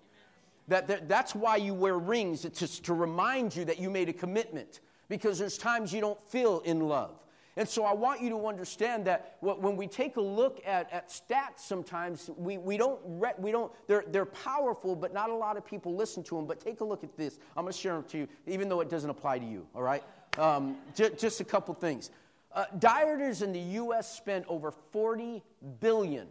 That, 0.70 0.88
that, 0.88 1.10
that's 1.10 1.36
why 1.36 1.58
you 1.58 1.74
wear 1.74 1.98
rings, 1.98 2.46
it's 2.46 2.60
just 2.60 2.86
to 2.86 2.94
remind 2.94 3.56
you 3.56 3.66
that 3.66 3.80
you 3.80 3.90
made 3.90 4.08
a 4.08 4.14
commitment. 4.14 4.80
Because 5.10 5.38
there's 5.38 5.58
times 5.58 5.92
you 5.92 6.00
don't 6.00 6.22
feel 6.30 6.62
in 6.62 6.88
love. 6.88 7.20
And 7.56 7.70
so 7.70 7.86
I 7.86 7.94
want 7.94 8.22
you 8.22 8.30
to 8.32 8.48
understand 8.48 9.06
that 9.06 9.38
when 9.42 9.76
we 9.76 9.86
take 9.86 10.18
a 10.18 10.22
look 10.22 10.60
at, 10.66 10.92
at 10.92 11.10
stats 11.10 11.60
sometimes, 11.60 12.32
we, 12.36 12.58
we 12.58 12.78
don't, 12.78 13.00
re- 13.06 13.34
we 13.38 13.52
don't 13.52 13.72
they're, 13.88 14.04
they're 14.08 14.26
powerful, 14.26 14.96
but 14.96 15.14
not 15.14 15.30
a 15.30 15.36
lot 15.36 15.56
of 15.56 15.66
people 15.66 15.96
listen 15.96 16.24
to 16.24 16.36
them. 16.36 16.48
But 16.48 16.60
take 16.60 16.82
a 16.82 16.84
look 16.84 17.04
at 17.04 17.16
this. 17.16 17.38
I'm 17.56 17.64
going 17.64 17.74
to 17.74 17.80
share 17.80 17.94
them 17.94 18.06
to 18.06 18.18
you, 18.20 18.28
even 18.48 18.70
though 18.70 18.82
it 18.82 18.90
doesn't 18.90 19.10
apply 19.10 19.38
to 19.38 19.46
you, 19.46 19.68
all 19.76 19.84
right? 19.84 20.04
Um, 20.40 20.78
j- 20.96 21.12
just 21.16 21.42
a 21.42 21.44
couple 21.44 21.76
things. 21.76 22.10
Uh, 22.52 22.66
dieters 22.80 23.44
in 23.44 23.52
the 23.52 23.60
U.S. 23.60 24.16
spend 24.16 24.46
over 24.48 24.72
40 24.72 25.44
billion, 25.80 26.28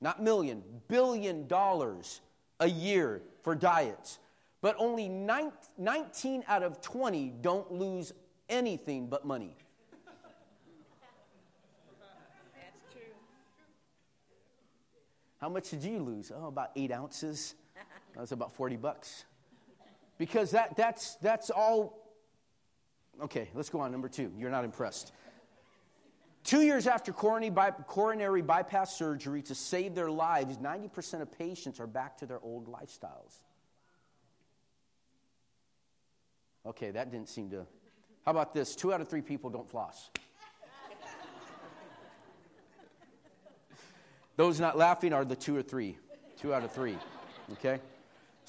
not 0.00 0.22
million, 0.22 0.62
billion 0.88 1.46
dollars 1.46 2.20
a 2.58 2.68
year 2.68 3.22
for 3.42 3.54
diets. 3.54 4.18
But 4.60 4.76
only 4.78 5.08
19 5.08 6.44
out 6.46 6.62
of 6.62 6.80
20 6.82 7.32
don't 7.40 7.72
lose 7.72 8.12
anything 8.48 9.08
but 9.08 9.24
money. 9.24 9.56
That's 12.54 12.76
true. 12.92 13.00
How 15.40 15.48
much 15.48 15.70
did 15.70 15.82
you 15.82 16.00
lose? 16.00 16.30
Oh, 16.34 16.48
about 16.48 16.70
eight 16.76 16.92
ounces. 16.92 17.54
That 18.14 18.20
was 18.20 18.32
about 18.32 18.52
40 18.52 18.76
bucks. 18.76 19.24
Because 20.18 20.50
that, 20.50 20.76
that's, 20.76 21.14
that's 21.16 21.50
all. 21.50 21.98
Okay, 23.22 23.48
let's 23.54 23.70
go 23.70 23.80
on. 23.80 23.90
Number 23.90 24.08
two. 24.08 24.32
You're 24.36 24.50
not 24.50 24.64
impressed. 24.64 25.12
Two 26.44 26.62
years 26.62 26.86
after 26.86 27.12
coronary 27.12 28.42
bypass 28.42 28.96
surgery 28.96 29.42
to 29.42 29.54
save 29.54 29.94
their 29.94 30.10
lives, 30.10 30.56
90% 30.58 31.20
of 31.20 31.30
patients 31.30 31.80
are 31.80 31.86
back 31.86 32.16
to 32.18 32.26
their 32.26 32.40
old 32.40 32.66
lifestyles. 32.66 33.42
Okay, 36.66 36.90
that 36.90 37.10
didn't 37.10 37.28
seem 37.28 37.50
to. 37.50 37.66
How 38.24 38.32
about 38.32 38.52
this? 38.52 38.74
Two 38.74 38.92
out 38.92 39.00
of 39.00 39.08
three 39.08 39.22
people 39.22 39.50
don't 39.50 39.68
floss. 39.68 40.10
Those 44.40 44.58
not 44.58 44.78
laughing 44.78 45.12
are 45.12 45.22
the 45.22 45.36
two 45.36 45.54
or 45.54 45.60
three. 45.60 45.98
Two 46.40 46.54
out 46.54 46.64
of 46.64 46.72
three. 46.72 46.96
Okay? 47.52 47.78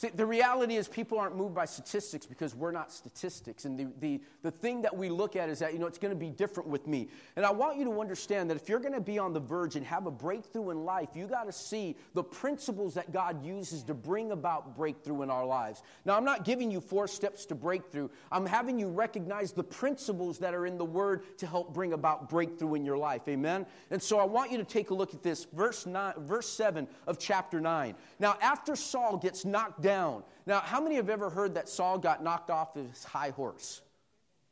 See, 0.01 0.10
the 0.10 0.25
reality 0.25 0.77
is 0.77 0.88
people 0.88 1.20
aren't 1.20 1.38
moved 1.38 1.53
by 1.53 1.65
statistics 1.65 2.25
because 2.25 2.55
we're 2.55 2.72
not 2.72 2.91
statistics. 2.91 3.65
And 3.65 3.79
the, 3.79 3.88
the, 4.00 4.20
the 4.41 4.50
thing 4.50 4.81
that 4.81 4.98
we 4.98 5.10
look 5.10 5.36
at 5.36 5.48
is 5.48 5.60
that, 5.60 5.74
you 5.74 5.79
know, 5.79 5.86
it's 5.86 6.00
going 6.00 6.12
to 6.12 6.20
be 6.20 6.31
different 6.31 6.67
with 6.67 6.88
me. 6.88 7.08
And 7.36 7.46
I 7.46 7.51
want 7.51 7.77
you 7.77 7.86
to 7.86 8.01
understand 8.01 8.50
that 8.50 8.58
if 8.58 8.67
you're 8.67 8.79
going 8.79 8.96
to 8.96 9.00
be 9.00 9.20
on 9.20 9.31
the 9.31 9.39
verge 9.39 9.75
and 9.75 9.86
have 9.86 10.08
a 10.08 10.12
breakthrough 10.12 10.72
in 10.72 10.86
life, 10.86 11.10
you 11.13 11.27
got 11.27 11.43
to 11.43 11.51
see 11.51 11.96
the 12.15 12.24
principles 12.24 12.96
that 12.96 13.13
God 13.13 13.46
uses 13.46 13.84
to 13.84 13.93
bring 13.93 14.31
about 14.31 14.75
breakthrough 14.75 15.22
in 15.22 15.29
our 15.29 15.46
lives. 15.46 15.84
Now, 16.03 16.17
I'm 16.17 16.25
not 16.25 16.46
giving 16.46 16.72
you 16.72 16.81
four 16.81 17.08
steps 17.08 17.46
to 17.46 17.53
breakthrough. 17.53 18.10
I'm 18.31 18.48
having 18.48 18.79
you 18.79 18.88
recognize 18.88 19.51
the 19.51 19.63
principles 19.63 20.39
that 20.39 20.55
are 20.55 20.65
in 20.65 20.79
the 20.79 20.84
Word 20.84 21.38
to 21.38 21.46
help 21.46 21.75
bring 21.75 21.93
about 21.93 22.27
breakthrough 22.27 22.74
in 22.74 22.86
your 22.86 22.98
life. 22.98 23.27
Amen? 23.27 23.67
And 23.91 24.01
so 24.01 24.17
I 24.17 24.24
want 24.24 24.51
you 24.51 24.58
to 24.58 24.63
take 24.63 24.89
a 24.89 24.96
look 24.96 25.13
at 25.13 25.22
this, 25.22 25.46
verse, 25.53 25.86
nine, 25.86 26.15
verse 26.17 26.50
7 26.50 26.88
of 27.05 27.20
chapter 27.20 27.62
9. 27.62 27.93
Now, 28.17 28.36
after 28.41 28.75
Saul 28.75 29.17
gets 29.17 29.46
knocked 29.46 29.84
down, 29.84 29.90
down. 29.91 30.24
Now, 30.45 30.62
how 30.62 30.79
many 30.81 30.95
have 30.95 31.10
ever 31.10 31.29
heard 31.29 31.55
that 31.55 31.67
Saul 31.67 31.98
got 31.98 32.24
knocked 32.24 32.50
off 32.50 32.75
his 32.75 33.03
high 33.03 33.31
horse? 33.31 33.81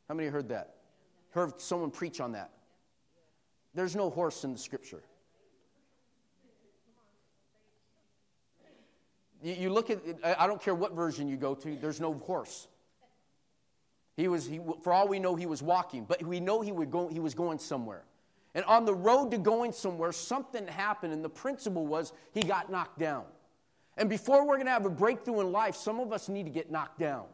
How 0.10 0.16
many 0.16 0.28
heard 0.28 0.50
that? 0.50 0.76
Heard 1.32 1.62
someone 1.62 1.92
preach 1.92 2.20
on 2.20 2.34
that? 2.34 2.52
There's 3.74 3.96
no 3.96 4.10
horse 4.10 4.44
in 4.44 4.52
the 4.52 4.60
scripture. 4.60 5.02
You, 9.42 9.70
look 9.70 9.90
at, 9.90 10.00
I 10.24 10.48
don't 10.48 10.62
care 10.62 10.76
what 10.76 10.94
version 10.94 11.30
you 11.30 11.38
go 11.38 11.56
to, 11.56 11.78
there's 11.78 12.02
no 12.02 12.14
horse. 12.14 12.68
He 14.18 14.28
was, 14.28 14.46
he, 14.46 14.60
for 14.84 14.92
all 14.92 15.08
we 15.08 15.18
know, 15.20 15.38
he 15.38 15.46
was 15.46 15.64
walking, 15.64 16.04
but 16.04 16.22
we 16.22 16.42
know 16.42 16.60
he, 16.60 16.74
would 16.74 16.92
go, 16.92 17.08
he 17.08 17.22
was 17.22 17.34
going 17.34 17.58
somewhere. 17.58 18.04
And 18.54 18.66
on 18.66 18.84
the 18.84 18.94
road 18.94 19.32
to 19.32 19.38
going 19.38 19.72
somewhere, 19.72 20.12
something 20.12 20.68
happened, 20.68 21.14
and 21.14 21.24
the 21.24 21.30
principle 21.30 21.88
was 21.88 22.12
he 22.34 22.42
got 22.42 22.70
knocked 22.70 23.00
down. 23.00 23.24
And 24.00 24.10
before 24.10 24.48
we're 24.48 24.56
going 24.56 24.66
to 24.66 24.72
have 24.72 24.86
a 24.86 24.90
breakthrough 24.90 25.42
in 25.42 25.52
life, 25.52 25.76
some 25.76 26.00
of 26.00 26.14
us 26.14 26.30
need 26.30 26.44
to 26.44 26.50
get 26.50 26.72
knocked 26.72 27.00
down. 27.00 27.26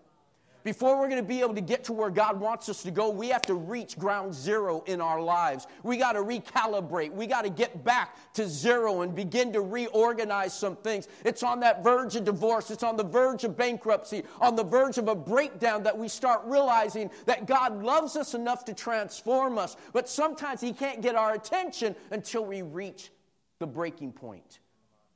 Before 0.64 1.00
we're 1.00 1.08
going 1.08 1.22
to 1.22 1.28
be 1.28 1.42
able 1.42 1.54
to 1.54 1.62
get 1.62 1.84
to 1.84 1.94
where 1.94 2.10
God 2.10 2.40
wants 2.40 2.70
us 2.70 2.82
to 2.82 2.90
go, 2.90 3.12
we 3.12 3.30
have 3.30 3.44
to 3.44 3.54
reach 3.54 4.00
ground 4.00 4.34
zero 4.34 4.84
in 4.88 5.00
our 5.00 5.22
lives. 5.22 5.68
We 5.84 5.96
got 5.96 6.14
to 6.14 6.22
recalibrate. 6.22 7.12
We 7.12 7.28
got 7.28 7.44
to 7.44 7.52
get 7.52 7.84
back 7.84 8.18
to 8.34 8.48
zero 8.50 9.02
and 9.02 9.14
begin 9.14 9.54
to 9.54 9.62
reorganize 9.62 10.58
some 10.58 10.76
things. 10.78 11.08
It's 11.24 11.44
on 11.44 11.60
that 11.60 11.84
verge 11.84 12.16
of 12.16 12.24
divorce, 12.24 12.72
it's 12.72 12.82
on 12.82 12.98
the 12.98 13.04
verge 13.04 13.44
of 13.44 13.56
bankruptcy, 13.56 14.24
on 14.42 14.56
the 14.56 14.64
verge 14.64 14.98
of 14.98 15.08
a 15.08 15.14
breakdown 15.14 15.84
that 15.84 15.96
we 15.96 16.08
start 16.08 16.42
realizing 16.46 17.12
that 17.28 17.46
God 17.46 17.84
loves 17.84 18.16
us 18.16 18.34
enough 18.34 18.66
to 18.66 18.74
transform 18.74 19.60
us. 19.60 19.78
But 19.94 20.10
sometimes 20.10 20.62
He 20.62 20.74
can't 20.74 21.04
get 21.04 21.14
our 21.14 21.36
attention 21.36 21.96
until 22.10 22.44
we 22.44 22.64
reach 22.64 23.12
the 23.60 23.68
breaking 23.68 24.14
point, 24.14 24.62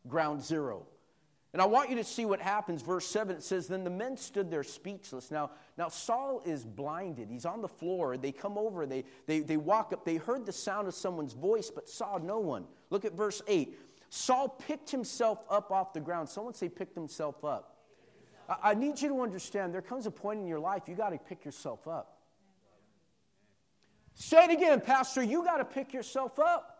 ground 0.08 0.44
zero. 0.44 0.86
And 1.52 1.62
I 1.62 1.66
want 1.66 1.90
you 1.90 1.96
to 1.96 2.04
see 2.04 2.26
what 2.26 2.40
happens. 2.40 2.84
Verse 2.84 3.08
7, 3.08 3.38
it 3.38 3.44
says, 3.44 3.68
Then 3.68 3.84
the 3.84 3.90
men 3.90 4.18
stood 4.18 4.52
there 4.52 4.64
speechless. 4.64 5.32
Now, 5.32 5.52
now 5.78 5.90
Saul 5.90 6.44
is 6.46 6.64
blinded. 6.64 7.30
He's 7.30 7.46
on 7.46 7.62
the 7.62 7.68
floor. 7.68 8.18
They 8.18 8.32
come 8.32 8.58
over, 8.58 8.86
they, 8.86 9.04
they, 9.26 9.40
they 9.40 9.58
walk 9.58 9.92
up. 9.92 10.06
They 10.06 10.18
heard 10.18 10.46
the 10.46 10.52
sound 10.52 10.88
of 10.88 10.94
someone's 10.94 11.34
voice, 11.34 11.72
but 11.74 11.90
saw 11.90 12.20
no 12.20 12.40
one. 12.40 12.66
Look 12.92 13.04
at 13.04 13.14
verse 13.14 13.42
8. 13.48 13.76
Saul 14.12 14.50
picked 14.50 14.92
himself 14.92 15.40
up 15.50 15.72
off 15.72 15.94
the 15.94 16.00
ground. 16.00 16.30
Someone 16.30 16.54
say, 16.54 16.70
picked 16.70 16.96
himself 16.96 17.44
up. 17.44 17.78
I, 18.48 18.72
I 18.72 18.74
need 18.76 19.02
you 19.02 19.10
to 19.10 19.22
understand 19.22 19.74
there 19.74 19.82
comes 19.82 20.06
a 20.06 20.12
point 20.12 20.40
in 20.40 20.48
your 20.48 20.60
life 20.60 20.84
you 20.88 20.96
got 20.96 21.10
to 21.10 21.18
pick 21.18 21.46
yourself 21.46 21.88
up. 21.88 22.18
Say 24.14 24.46
it 24.46 24.52
again, 24.52 24.82
Pastor. 24.82 25.24
You 25.24 25.44
got 25.44 25.58
to 25.58 25.66
pick 25.66 25.94
yourself 25.94 26.38
up. 26.38 26.79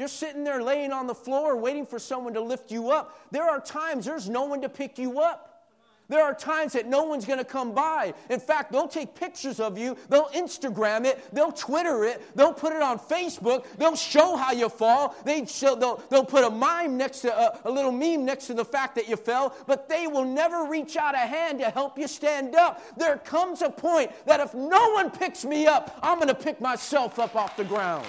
You're 0.00 0.08
sitting 0.08 0.44
there 0.44 0.62
laying 0.62 0.92
on 0.92 1.06
the 1.06 1.14
floor 1.14 1.54
waiting 1.56 1.84
for 1.84 1.98
someone 1.98 2.32
to 2.32 2.40
lift 2.40 2.70
you 2.70 2.90
up. 2.90 3.20
There 3.32 3.44
are 3.44 3.60
times 3.60 4.06
there's 4.06 4.30
no 4.30 4.44
one 4.44 4.62
to 4.62 4.68
pick 4.70 4.98
you 4.98 5.20
up. 5.20 5.66
There 6.08 6.24
are 6.24 6.32
times 6.32 6.72
that 6.72 6.86
no 6.86 7.02
one's 7.02 7.26
going 7.26 7.38
to 7.38 7.44
come 7.44 7.74
by. 7.74 8.14
In 8.30 8.40
fact, 8.40 8.72
they'll 8.72 8.88
take 8.88 9.14
pictures 9.14 9.60
of 9.60 9.76
you, 9.76 9.98
they'll 10.08 10.30
Instagram 10.30 11.04
it, 11.04 11.22
they'll 11.34 11.52
Twitter 11.52 12.06
it, 12.06 12.34
they'll 12.34 12.54
put 12.54 12.72
it 12.72 12.80
on 12.80 12.98
Facebook, 12.98 13.66
they'll 13.76 13.94
show 13.94 14.36
how 14.36 14.52
you 14.52 14.70
fall. 14.70 15.14
They 15.26 15.44
show, 15.44 15.74
they'll, 15.74 16.02
they'll 16.08 16.24
put 16.24 16.44
a 16.44 16.50
mime 16.50 16.96
next 16.96 17.20
to 17.20 17.38
a, 17.38 17.60
a 17.66 17.70
little 17.70 17.92
meme 17.92 18.24
next 18.24 18.46
to 18.46 18.54
the 18.54 18.64
fact 18.64 18.94
that 18.94 19.06
you 19.06 19.16
fell, 19.16 19.54
but 19.66 19.86
they 19.86 20.06
will 20.06 20.24
never 20.24 20.64
reach 20.64 20.96
out 20.96 21.14
a 21.14 21.18
hand 21.18 21.58
to 21.58 21.68
help 21.68 21.98
you 21.98 22.08
stand 22.08 22.56
up. 22.56 22.82
There 22.96 23.18
comes 23.18 23.60
a 23.60 23.68
point 23.68 24.12
that 24.24 24.40
if 24.40 24.54
no 24.54 24.92
one 24.92 25.10
picks 25.10 25.44
me 25.44 25.66
up, 25.66 25.98
I'm 26.02 26.16
going 26.16 26.28
to 26.28 26.34
pick 26.34 26.58
myself 26.58 27.18
up 27.18 27.36
off 27.36 27.54
the 27.58 27.64
ground. 27.64 28.06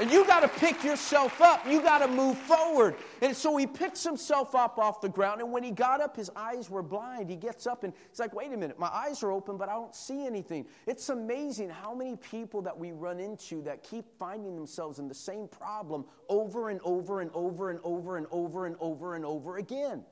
And 0.00 0.10
you 0.10 0.24
got 0.24 0.40
to 0.40 0.48
pick 0.48 0.82
yourself 0.82 1.42
up. 1.42 1.66
You 1.66 1.82
got 1.82 1.98
to 1.98 2.08
move 2.08 2.38
forward. 2.38 2.96
And 3.20 3.36
so 3.36 3.58
he 3.58 3.66
picks 3.66 4.02
himself 4.02 4.54
up 4.54 4.78
off 4.78 5.02
the 5.02 5.10
ground. 5.10 5.42
And 5.42 5.52
when 5.52 5.62
he 5.62 5.70
got 5.70 6.00
up, 6.00 6.16
his 6.16 6.30
eyes 6.34 6.70
were 6.70 6.82
blind. 6.82 7.28
He 7.28 7.36
gets 7.36 7.66
up 7.66 7.84
and 7.84 7.92
he's 8.08 8.18
like, 8.18 8.34
wait 8.34 8.50
a 8.50 8.56
minute, 8.56 8.78
my 8.78 8.88
eyes 8.88 9.22
are 9.22 9.30
open, 9.30 9.58
but 9.58 9.68
I 9.68 9.74
don't 9.74 9.94
see 9.94 10.24
anything. 10.24 10.64
It's 10.86 11.10
amazing 11.10 11.68
how 11.68 11.94
many 11.94 12.16
people 12.16 12.62
that 12.62 12.78
we 12.78 12.92
run 12.92 13.20
into 13.20 13.60
that 13.64 13.82
keep 13.82 14.06
finding 14.18 14.56
themselves 14.56 14.98
in 14.98 15.06
the 15.06 15.14
same 15.14 15.48
problem 15.48 16.06
over 16.30 16.70
and 16.70 16.80
over 16.82 17.20
and 17.20 17.30
over 17.34 17.68
and 17.68 17.78
over 17.84 18.16
and 18.16 18.26
over 18.30 18.64
and 18.64 18.76
over 18.80 19.16
and 19.16 19.26
over 19.26 19.58
again. 19.58 20.02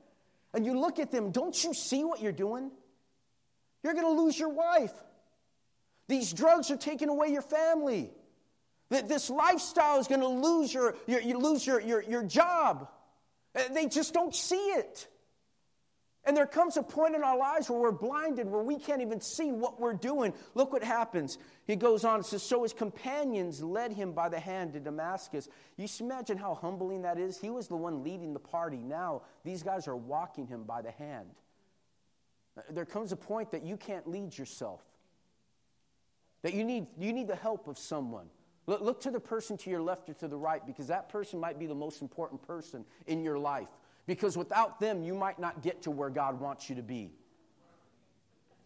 And 0.53 0.67
you 0.67 0.79
look 0.79 0.99
at 0.99 1.09
them, 1.09 1.31
don't 1.31 1.63
you 1.63 1.73
see 1.73 2.03
what 2.03 2.21
you're 2.21 2.31
doing? 2.31 2.69
You're 3.83 3.95
going 3.95 4.05
to 4.05 4.21
lose 4.21 4.37
your 4.37 4.49
wife. 4.49 4.93
These 6.07 6.31
drugs 6.33 6.69
are 6.69 6.77
taking 6.77 7.09
away 7.09 7.29
your 7.29 7.41
family. 7.41 8.11
This 8.89 9.29
lifestyle 9.29 9.99
is 9.99 10.07
going 10.07 10.21
to 10.21 10.27
lose 10.27 10.73
your, 10.73 10.95
your, 11.05 11.21
you 11.21 11.37
lose 11.37 11.65
your, 11.65 11.79
your, 11.79 12.01
your 12.01 12.23
job. 12.23 12.89
Uh, 13.55 13.61
They 13.71 13.85
just 13.85 14.13
don't 14.13 14.33
see 14.33 14.55
it. 14.55 15.07
And 16.25 16.35
there 16.35 16.45
comes 16.45 16.75
a 16.75 16.83
point 16.83 17.15
in 17.15 17.23
our 17.23 17.37
lives 17.37 17.69
where 17.69 17.79
we're 17.79 17.91
blinded, 17.91 18.47
where 18.47 18.61
we 18.61 18.77
can't 18.77 19.01
even 19.01 19.21
see 19.21 19.51
what 19.51 19.79
we're 19.79 19.93
doing. 19.93 20.33
Look 20.53 20.73
what 20.73 20.83
happens. 20.83 21.37
He 21.65 21.75
goes 21.75 22.03
on, 22.03 22.19
it 22.19 22.25
says, 22.25 22.43
So 22.43 22.63
his 22.63 22.73
companions 22.73 23.63
led 23.63 23.93
him 23.93 24.11
by 24.11 24.27
the 24.29 24.39
hand 24.39 24.73
to 24.73 24.79
Damascus. 24.79 25.47
You 25.77 25.87
imagine 25.99 26.37
how 26.37 26.55
humbling 26.55 27.03
that 27.03 27.17
is. 27.17 27.39
He 27.39 27.49
was 27.49 27.67
the 27.67 27.77
one 27.77 28.03
leading 28.03 28.33
the 28.33 28.39
party. 28.39 28.77
Now, 28.77 29.21
these 29.43 29.63
guys 29.63 29.87
are 29.87 29.95
walking 29.95 30.45
him 30.45 30.63
by 30.63 30.81
the 30.81 30.91
hand. 30.91 31.29
Uh, 32.57 32.61
There 32.71 32.85
comes 32.85 33.11
a 33.11 33.15
point 33.15 33.51
that 33.51 33.63
you 33.63 33.77
can't 33.77 34.07
lead 34.07 34.37
yourself, 34.37 34.81
that 36.41 36.53
you 36.53 36.63
need, 36.63 36.87
you 36.97 37.13
need 37.13 37.27
the 37.27 37.35
help 37.35 37.67
of 37.67 37.77
someone. 37.77 38.27
Look, 38.69 38.81
look 38.81 39.01
to 39.01 39.09
the 39.09 39.19
person 39.19 39.57
to 39.57 39.71
your 39.71 39.81
left 39.81 40.07
or 40.11 40.13
to 40.13 40.27
the 40.27 40.37
right 40.37 40.63
because 40.63 40.85
that 40.89 41.09
person 41.09 41.39
might 41.39 41.57
be 41.57 41.65
the 41.65 41.73
most 41.73 42.03
important 42.03 42.39
person 42.45 42.85
in 43.07 43.23
your 43.23 43.39
life. 43.39 43.67
Because 44.05 44.37
without 44.37 44.79
them, 44.79 45.01
you 45.01 45.15
might 45.15 45.39
not 45.39 45.63
get 45.63 45.81
to 45.81 45.91
where 45.91 46.11
God 46.11 46.39
wants 46.39 46.69
you 46.69 46.75
to 46.75 46.83
be. 46.83 47.09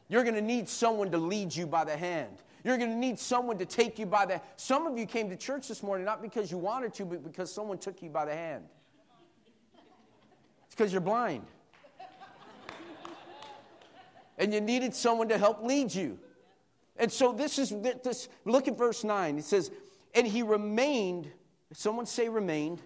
You're 0.10 0.24
going 0.24 0.36
to 0.36 0.42
need 0.42 0.68
someone 0.68 1.10
to 1.12 1.18
lead 1.18 1.56
you 1.56 1.66
by 1.66 1.86
the 1.86 1.96
hand. 1.96 2.44
You're 2.66 2.78
going 2.78 2.90
to 2.90 2.98
need 2.98 3.18
someone 3.18 3.58
to 3.60 3.66
take 3.66 3.98
you 3.98 4.06
by 4.06 4.26
the 4.26 4.42
Some 4.58 4.88
of 4.88 4.98
you 4.98 5.06
came 5.06 5.30
to 5.30 5.38
church 5.38 5.70
this 5.70 5.82
morning 5.82 6.04
not 6.06 6.22
because 6.22 6.52
you 6.52 6.58
wanted 6.58 6.94
to, 6.96 7.06
but 7.06 7.24
because 7.24 7.50
someone 7.50 7.78
took 7.78 8.04
you 8.04 8.10
by 8.10 8.26
the 8.26 8.34
hand. 8.34 8.66
It's 10.66 10.76
because 10.76 10.92
you're 10.92 11.00
blind. 11.00 11.46
And 14.38 14.54
you 14.54 14.60
needed 14.60 14.94
someone 14.94 15.30
to 15.30 15.38
help 15.38 15.64
lead 15.64 15.96
you. 15.96 16.20
And 16.98 17.12
so 17.12 17.32
this 17.32 17.58
is 17.58 17.74
this 18.04 18.30
look 18.46 18.68
at 18.68 18.78
verse 18.78 19.04
9. 19.04 19.38
It 19.38 19.46
says, 19.46 19.72
"And 20.14 20.28
he 20.28 20.44
remained, 20.44 21.32
someone 21.72 22.06
say 22.06 22.30
remained, 22.30 22.82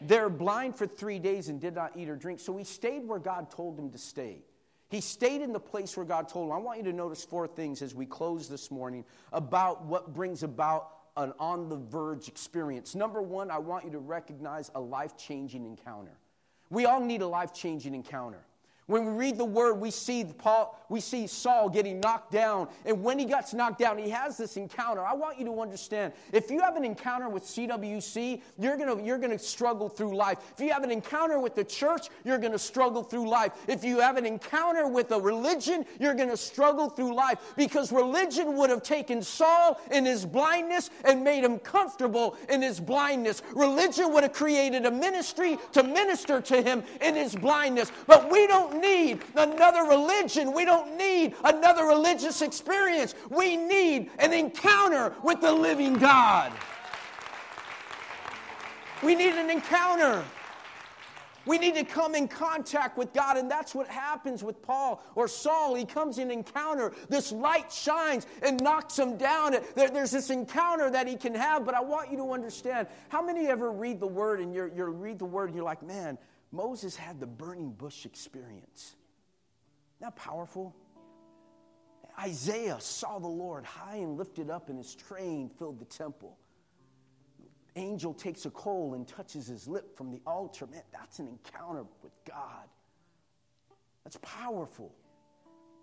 they're 0.00 0.28
blind 0.28 0.76
for 0.76 0.86
3 0.86 1.18
days 1.18 1.48
and 1.48 1.60
did 1.60 1.74
not 1.74 1.96
eat 1.96 2.08
or 2.08 2.16
drink. 2.16 2.40
So 2.40 2.56
he 2.56 2.64
stayed 2.64 3.06
where 3.06 3.18
God 3.18 3.50
told 3.50 3.78
him 3.78 3.90
to 3.90 3.98
stay. 3.98 4.42
He 4.88 5.00
stayed 5.00 5.40
in 5.40 5.52
the 5.52 5.60
place 5.60 5.96
where 5.96 6.04
God 6.04 6.28
told 6.28 6.48
him. 6.48 6.52
I 6.52 6.58
want 6.58 6.78
you 6.78 6.84
to 6.84 6.92
notice 6.92 7.24
four 7.24 7.46
things 7.46 7.82
as 7.82 7.94
we 7.94 8.04
close 8.04 8.48
this 8.48 8.70
morning 8.70 9.04
about 9.32 9.84
what 9.84 10.12
brings 10.12 10.42
about 10.42 10.88
an 11.16 11.32
on 11.38 11.68
the 11.68 11.76
verge 11.76 12.28
experience. 12.28 12.94
Number 12.94 13.22
1, 13.22 13.50
I 13.50 13.58
want 13.58 13.84
you 13.84 13.90
to 13.92 13.98
recognize 13.98 14.70
a 14.74 14.80
life-changing 14.80 15.64
encounter. 15.64 16.18
We 16.68 16.86
all 16.86 17.00
need 17.00 17.22
a 17.22 17.26
life-changing 17.26 17.94
encounter. 17.94 18.44
When 18.86 19.06
we 19.06 19.12
read 19.12 19.38
the 19.38 19.44
word, 19.44 19.74
we 19.74 19.92
see 19.92 20.24
Paul, 20.24 20.78
we 20.88 21.00
see 21.00 21.28
Saul 21.28 21.68
getting 21.68 22.00
knocked 22.00 22.32
down, 22.32 22.66
and 22.84 23.02
when 23.02 23.16
he 23.16 23.24
gets 23.24 23.54
knocked 23.54 23.78
down, 23.78 23.96
he 23.96 24.10
has 24.10 24.36
this 24.36 24.56
encounter. 24.56 25.02
I 25.02 25.14
want 25.14 25.38
you 25.38 25.44
to 25.46 25.60
understand: 25.60 26.12
if 26.32 26.50
you 26.50 26.60
have 26.60 26.76
an 26.76 26.84
encounter 26.84 27.28
with 27.28 27.44
CWC, 27.44 28.42
you're 28.58 28.76
gonna 28.76 29.00
you're 29.02 29.18
gonna 29.18 29.38
struggle 29.38 29.88
through 29.88 30.16
life. 30.16 30.38
If 30.54 30.60
you 30.60 30.72
have 30.72 30.82
an 30.82 30.90
encounter 30.90 31.38
with 31.38 31.54
the 31.54 31.62
church, 31.62 32.08
you're 32.24 32.38
gonna 32.38 32.58
struggle 32.58 33.04
through 33.04 33.28
life. 33.28 33.52
If 33.68 33.84
you 33.84 34.00
have 34.00 34.16
an 34.16 34.26
encounter 34.26 34.88
with 34.88 35.12
a 35.12 35.20
religion, 35.20 35.86
you're 36.00 36.14
gonna 36.14 36.36
struggle 36.36 36.90
through 36.90 37.14
life 37.14 37.38
because 37.56 37.92
religion 37.92 38.56
would 38.56 38.70
have 38.70 38.82
taken 38.82 39.22
Saul 39.22 39.80
in 39.92 40.04
his 40.04 40.26
blindness 40.26 40.90
and 41.04 41.22
made 41.22 41.44
him 41.44 41.60
comfortable 41.60 42.36
in 42.48 42.60
his 42.60 42.80
blindness. 42.80 43.42
Religion 43.54 44.12
would 44.12 44.24
have 44.24 44.32
created 44.32 44.86
a 44.86 44.90
ministry 44.90 45.56
to 45.72 45.84
minister 45.84 46.40
to 46.40 46.60
him 46.60 46.82
in 47.00 47.14
his 47.14 47.36
blindness, 47.36 47.92
but 48.08 48.28
we 48.30 48.48
don't 48.48 48.71
need 48.80 49.20
another 49.36 49.82
religion. 49.84 50.52
We 50.52 50.64
don't 50.64 50.96
need 50.96 51.34
another 51.44 51.84
religious 51.84 52.42
experience. 52.42 53.14
We 53.30 53.56
need 53.56 54.10
an 54.18 54.32
encounter 54.32 55.14
with 55.22 55.40
the 55.40 55.52
living 55.52 55.94
God. 55.94 56.52
We 59.02 59.14
need 59.14 59.34
an 59.34 59.50
encounter. 59.50 60.24
We 61.44 61.58
need 61.58 61.74
to 61.74 61.84
come 61.84 62.14
in 62.14 62.28
contact 62.28 62.96
with 62.96 63.12
God, 63.12 63.36
and 63.36 63.50
that's 63.50 63.74
what 63.74 63.88
happens 63.88 64.44
with 64.44 64.62
Paul 64.62 65.02
or 65.16 65.26
Saul. 65.26 65.74
He 65.74 65.84
comes 65.84 66.18
in 66.18 66.30
encounter. 66.30 66.92
This 67.08 67.32
light 67.32 67.72
shines 67.72 68.26
and 68.42 68.62
knocks 68.62 68.96
him 68.96 69.16
down. 69.16 69.56
There's 69.74 70.12
this 70.12 70.30
encounter 70.30 70.88
that 70.90 71.08
he 71.08 71.16
can 71.16 71.34
have, 71.34 71.64
but 71.64 71.74
I 71.74 71.80
want 71.80 72.12
you 72.12 72.16
to 72.18 72.30
understand 72.30 72.86
how 73.08 73.22
many 73.22 73.48
ever 73.48 73.72
read 73.72 73.98
the 73.98 74.06
word 74.06 74.40
and 74.40 74.54
you're, 74.54 74.68
you 74.68 74.84
read 74.84 75.18
the 75.18 75.24
word 75.24 75.46
and 75.46 75.56
you're 75.56 75.64
like, 75.64 75.82
man, 75.82 76.16
Moses 76.52 76.94
had 76.94 77.18
the 77.18 77.26
burning 77.26 77.72
bush 77.72 78.04
experience. 78.04 78.94
Isn't 79.96 80.14
that 80.14 80.16
powerful? 80.16 80.76
Isaiah 82.20 82.78
saw 82.78 83.18
the 83.18 83.26
Lord 83.26 83.64
high 83.64 83.96
and 83.96 84.18
lifted 84.18 84.50
up, 84.50 84.68
and 84.68 84.76
his 84.76 84.94
train 84.94 85.50
filled 85.58 85.80
the 85.80 85.86
temple 85.86 86.38
angel 87.76 88.12
takes 88.12 88.44
a 88.46 88.50
coal 88.50 88.94
and 88.94 89.06
touches 89.06 89.46
his 89.46 89.66
lip 89.66 89.96
from 89.96 90.10
the 90.10 90.20
altar. 90.26 90.66
Man, 90.66 90.82
that's 90.92 91.18
an 91.18 91.28
encounter 91.28 91.84
with 92.02 92.12
God. 92.24 92.68
That's 94.04 94.18
powerful. 94.22 94.94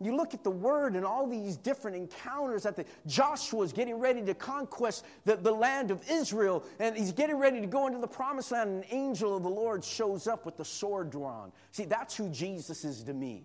You 0.01 0.15
look 0.15 0.33
at 0.33 0.43
the 0.43 0.51
word 0.51 0.95
and 0.95 1.05
all 1.05 1.27
these 1.27 1.57
different 1.57 1.97
encounters 1.97 2.63
that 2.63 2.77
the, 2.77 2.85
Joshua's 3.05 3.73
getting 3.73 3.99
ready 3.99 4.21
to 4.23 4.33
conquest 4.33 5.05
the, 5.25 5.35
the 5.35 5.51
land 5.51 5.91
of 5.91 6.01
Israel, 6.09 6.63
and 6.79 6.95
he's 6.95 7.11
getting 7.11 7.35
ready 7.35 7.59
to 7.59 7.67
go 7.67 7.85
into 7.87 7.99
the 7.99 8.07
promised 8.07 8.51
land, 8.51 8.69
and 8.69 8.83
an 8.83 8.89
angel 8.91 9.35
of 9.35 9.43
the 9.43 9.49
Lord 9.49 9.83
shows 9.83 10.25
up 10.25 10.45
with 10.45 10.55
the 10.55 10.63
sword 10.63 11.09
drawn. 11.09 11.51
See, 11.71 11.83
that's 11.83 12.15
who 12.15 12.29
Jesus 12.29 12.85
is 12.85 13.03
to 13.03 13.13
me. 13.13 13.43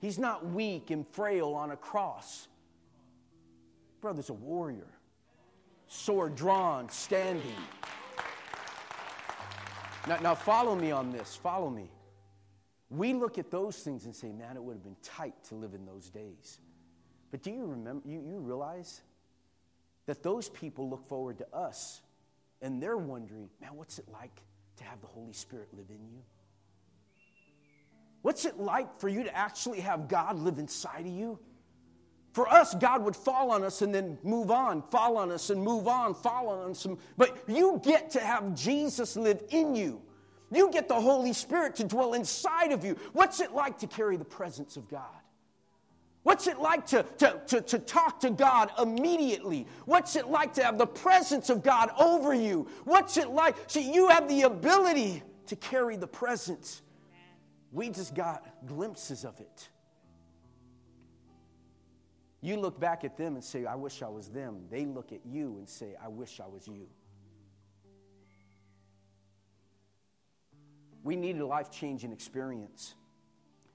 He's 0.00 0.18
not 0.18 0.46
weak 0.46 0.90
and 0.90 1.06
frail 1.06 1.54
on 1.54 1.70
a 1.70 1.76
cross. 1.76 2.48
Brother's 4.00 4.30
a 4.30 4.34
warrior 4.34 4.88
sword 5.90 6.36
drawn, 6.36 6.88
standing. 6.88 7.54
Now, 10.08 10.18
now, 10.20 10.34
follow 10.34 10.74
me 10.74 10.92
on 10.92 11.10
this. 11.10 11.36
Follow 11.36 11.68
me. 11.68 11.90
We 12.90 13.14
look 13.14 13.38
at 13.38 13.50
those 13.50 13.78
things 13.78 14.04
and 14.04 14.14
say, 14.14 14.32
man, 14.32 14.56
it 14.56 14.62
would 14.62 14.74
have 14.74 14.82
been 14.82 14.96
tight 15.02 15.44
to 15.44 15.54
live 15.54 15.74
in 15.74 15.86
those 15.86 16.10
days. 16.10 16.58
But 17.30 17.42
do 17.42 17.52
you 17.52 17.64
remember, 17.64 18.08
you, 18.08 18.20
you 18.20 18.38
realize 18.40 19.00
that 20.06 20.24
those 20.24 20.48
people 20.48 20.90
look 20.90 21.06
forward 21.06 21.38
to 21.38 21.46
us 21.54 22.02
and 22.60 22.82
they're 22.82 22.96
wondering, 22.96 23.48
man, 23.60 23.76
what's 23.76 24.00
it 24.00 24.06
like 24.12 24.42
to 24.76 24.84
have 24.84 25.00
the 25.00 25.06
Holy 25.06 25.32
Spirit 25.32 25.68
live 25.72 25.86
in 25.88 26.04
you? 26.04 26.22
What's 28.22 28.44
it 28.44 28.58
like 28.58 28.98
for 28.98 29.08
you 29.08 29.22
to 29.22 29.34
actually 29.34 29.80
have 29.80 30.08
God 30.08 30.38
live 30.38 30.58
inside 30.58 31.06
of 31.06 31.12
you? 31.12 31.38
For 32.32 32.48
us, 32.48 32.74
God 32.74 33.04
would 33.04 33.16
fall 33.16 33.50
on 33.50 33.64
us 33.64 33.82
and 33.82 33.94
then 33.94 34.18
move 34.22 34.50
on, 34.50 34.82
fall 34.90 35.16
on 35.16 35.32
us 35.32 35.50
and 35.50 35.62
move 35.62 35.88
on, 35.88 36.14
fall 36.14 36.48
on 36.48 36.70
us. 36.72 36.86
But 37.16 37.36
you 37.48 37.80
get 37.84 38.10
to 38.10 38.20
have 38.20 38.54
Jesus 38.54 39.16
live 39.16 39.42
in 39.50 39.74
you. 39.74 40.02
You 40.50 40.70
get 40.70 40.88
the 40.88 41.00
Holy 41.00 41.32
Spirit 41.32 41.76
to 41.76 41.84
dwell 41.84 42.14
inside 42.14 42.72
of 42.72 42.84
you. 42.84 42.96
What's 43.12 43.40
it 43.40 43.52
like 43.52 43.78
to 43.78 43.86
carry 43.86 44.16
the 44.16 44.24
presence 44.24 44.76
of 44.76 44.88
God? 44.88 45.04
What's 46.22 46.46
it 46.46 46.58
like 46.58 46.86
to, 46.88 47.02
to, 47.18 47.40
to, 47.46 47.60
to, 47.62 47.78
talk 47.78 48.20
to 48.20 48.30
God 48.30 48.70
immediately? 48.80 49.66
What's 49.86 50.16
it 50.16 50.28
like 50.28 50.52
to 50.54 50.64
have 50.64 50.76
the 50.76 50.86
presence 50.86 51.48
of 51.48 51.62
God 51.62 51.90
over 51.98 52.34
you? 52.34 52.68
What's 52.84 53.16
it 53.16 53.30
like? 53.30 53.56
See, 53.68 53.90
you 53.90 54.08
have 54.08 54.28
the 54.28 54.42
ability 54.42 55.22
to 55.46 55.56
carry 55.56 55.96
the 55.96 56.06
presence. 56.06 56.82
We 57.72 57.88
just 57.88 58.14
got 58.14 58.44
glimpses 58.66 59.24
of 59.24 59.40
it. 59.40 59.68
You 62.42 62.58
look 62.58 62.78
back 62.78 63.04
at 63.04 63.16
them 63.16 63.34
and 63.34 63.44
say, 63.44 63.64
I 63.64 63.74
wish 63.74 64.02
I 64.02 64.08
was 64.08 64.28
them. 64.28 64.64
They 64.70 64.84
look 64.84 65.12
at 65.12 65.20
you 65.24 65.56
and 65.58 65.68
say, 65.68 65.94
I 66.02 66.08
wish 66.08 66.40
I 66.40 66.46
was 66.46 66.66
you. 66.68 66.86
We 71.02 71.16
needed 71.16 71.40
a 71.40 71.46
life 71.46 71.70
changing 71.70 72.12
experience. 72.12 72.94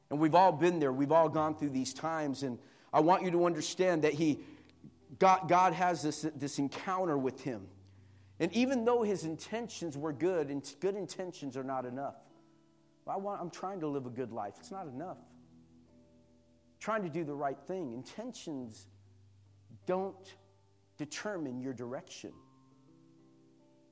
And 0.10 0.20
we've 0.20 0.36
all 0.36 0.52
been 0.52 0.80
there. 0.80 0.94
We've 0.94 1.12
all 1.12 1.30
gone 1.30 1.56
through 1.56 1.72
these 1.72 1.94
times. 1.94 2.44
And 2.44 2.60
I 2.94 3.00
want 3.00 3.24
you 3.24 3.32
to 3.32 3.46
understand 3.46 4.04
that 4.04 4.14
he, 4.14 4.40
God, 5.20 5.50
God 5.50 5.74
has 5.74 6.02
this, 6.02 6.26
this 6.36 6.60
encounter 6.60 7.18
with 7.18 7.42
him. 7.42 7.68
And 8.40 8.54
even 8.54 8.86
though 8.86 9.04
his 9.04 9.24
intentions 9.24 9.98
were 9.98 10.14
good, 10.14 10.50
and 10.50 10.64
good 10.80 10.96
intentions 10.96 11.56
are 11.58 11.64
not 11.64 11.86
enough. 11.86 12.16
I 13.08 13.18
want, 13.18 13.40
I'm 13.40 13.50
trying 13.50 13.80
to 13.82 13.88
live 13.88 14.06
a 14.06 14.10
good 14.10 14.32
life. 14.32 14.56
It's 14.60 14.72
not 14.72 14.88
enough. 14.88 15.18
Trying 16.80 17.04
to 17.04 17.10
do 17.10 17.24
the 17.24 17.34
right 17.34 17.58
thing. 17.68 17.94
Intentions 17.94 18.88
don't 19.86 20.36
determine 20.98 21.60
your 21.60 21.74
direction. 21.74 22.34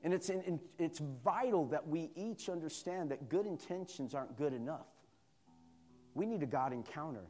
And 0.04 0.12
it's, 0.12 0.28
in, 0.28 0.60
it's 0.78 1.00
vital 1.24 1.66
that 1.68 1.88
we 1.88 2.10
each 2.14 2.50
understand 2.50 3.10
that 3.10 3.30
good 3.30 3.46
intentions 3.46 4.14
aren't 4.14 4.36
good 4.36 4.52
enough. 4.52 4.86
We 6.14 6.26
need 6.26 6.42
a 6.42 6.46
God 6.46 6.74
encounter 6.74 7.24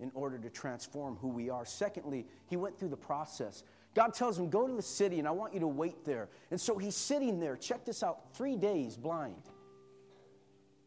in 0.00 0.10
order 0.14 0.38
to 0.38 0.48
transform 0.48 1.16
who 1.16 1.28
we 1.28 1.50
are. 1.50 1.66
Secondly, 1.66 2.26
he 2.46 2.56
went 2.56 2.78
through 2.78 2.88
the 2.88 2.96
process. 2.96 3.62
God 3.94 4.14
tells 4.14 4.38
him, 4.38 4.48
Go 4.48 4.66
to 4.66 4.72
the 4.72 4.82
city, 4.82 5.18
and 5.18 5.28
I 5.28 5.32
want 5.32 5.52
you 5.52 5.60
to 5.60 5.68
wait 5.68 6.04
there. 6.06 6.28
And 6.50 6.58
so 6.58 6.78
he's 6.78 6.96
sitting 6.96 7.38
there, 7.40 7.56
check 7.56 7.84
this 7.84 8.02
out, 8.02 8.32
three 8.34 8.56
days 8.56 8.96
blind. 8.96 9.42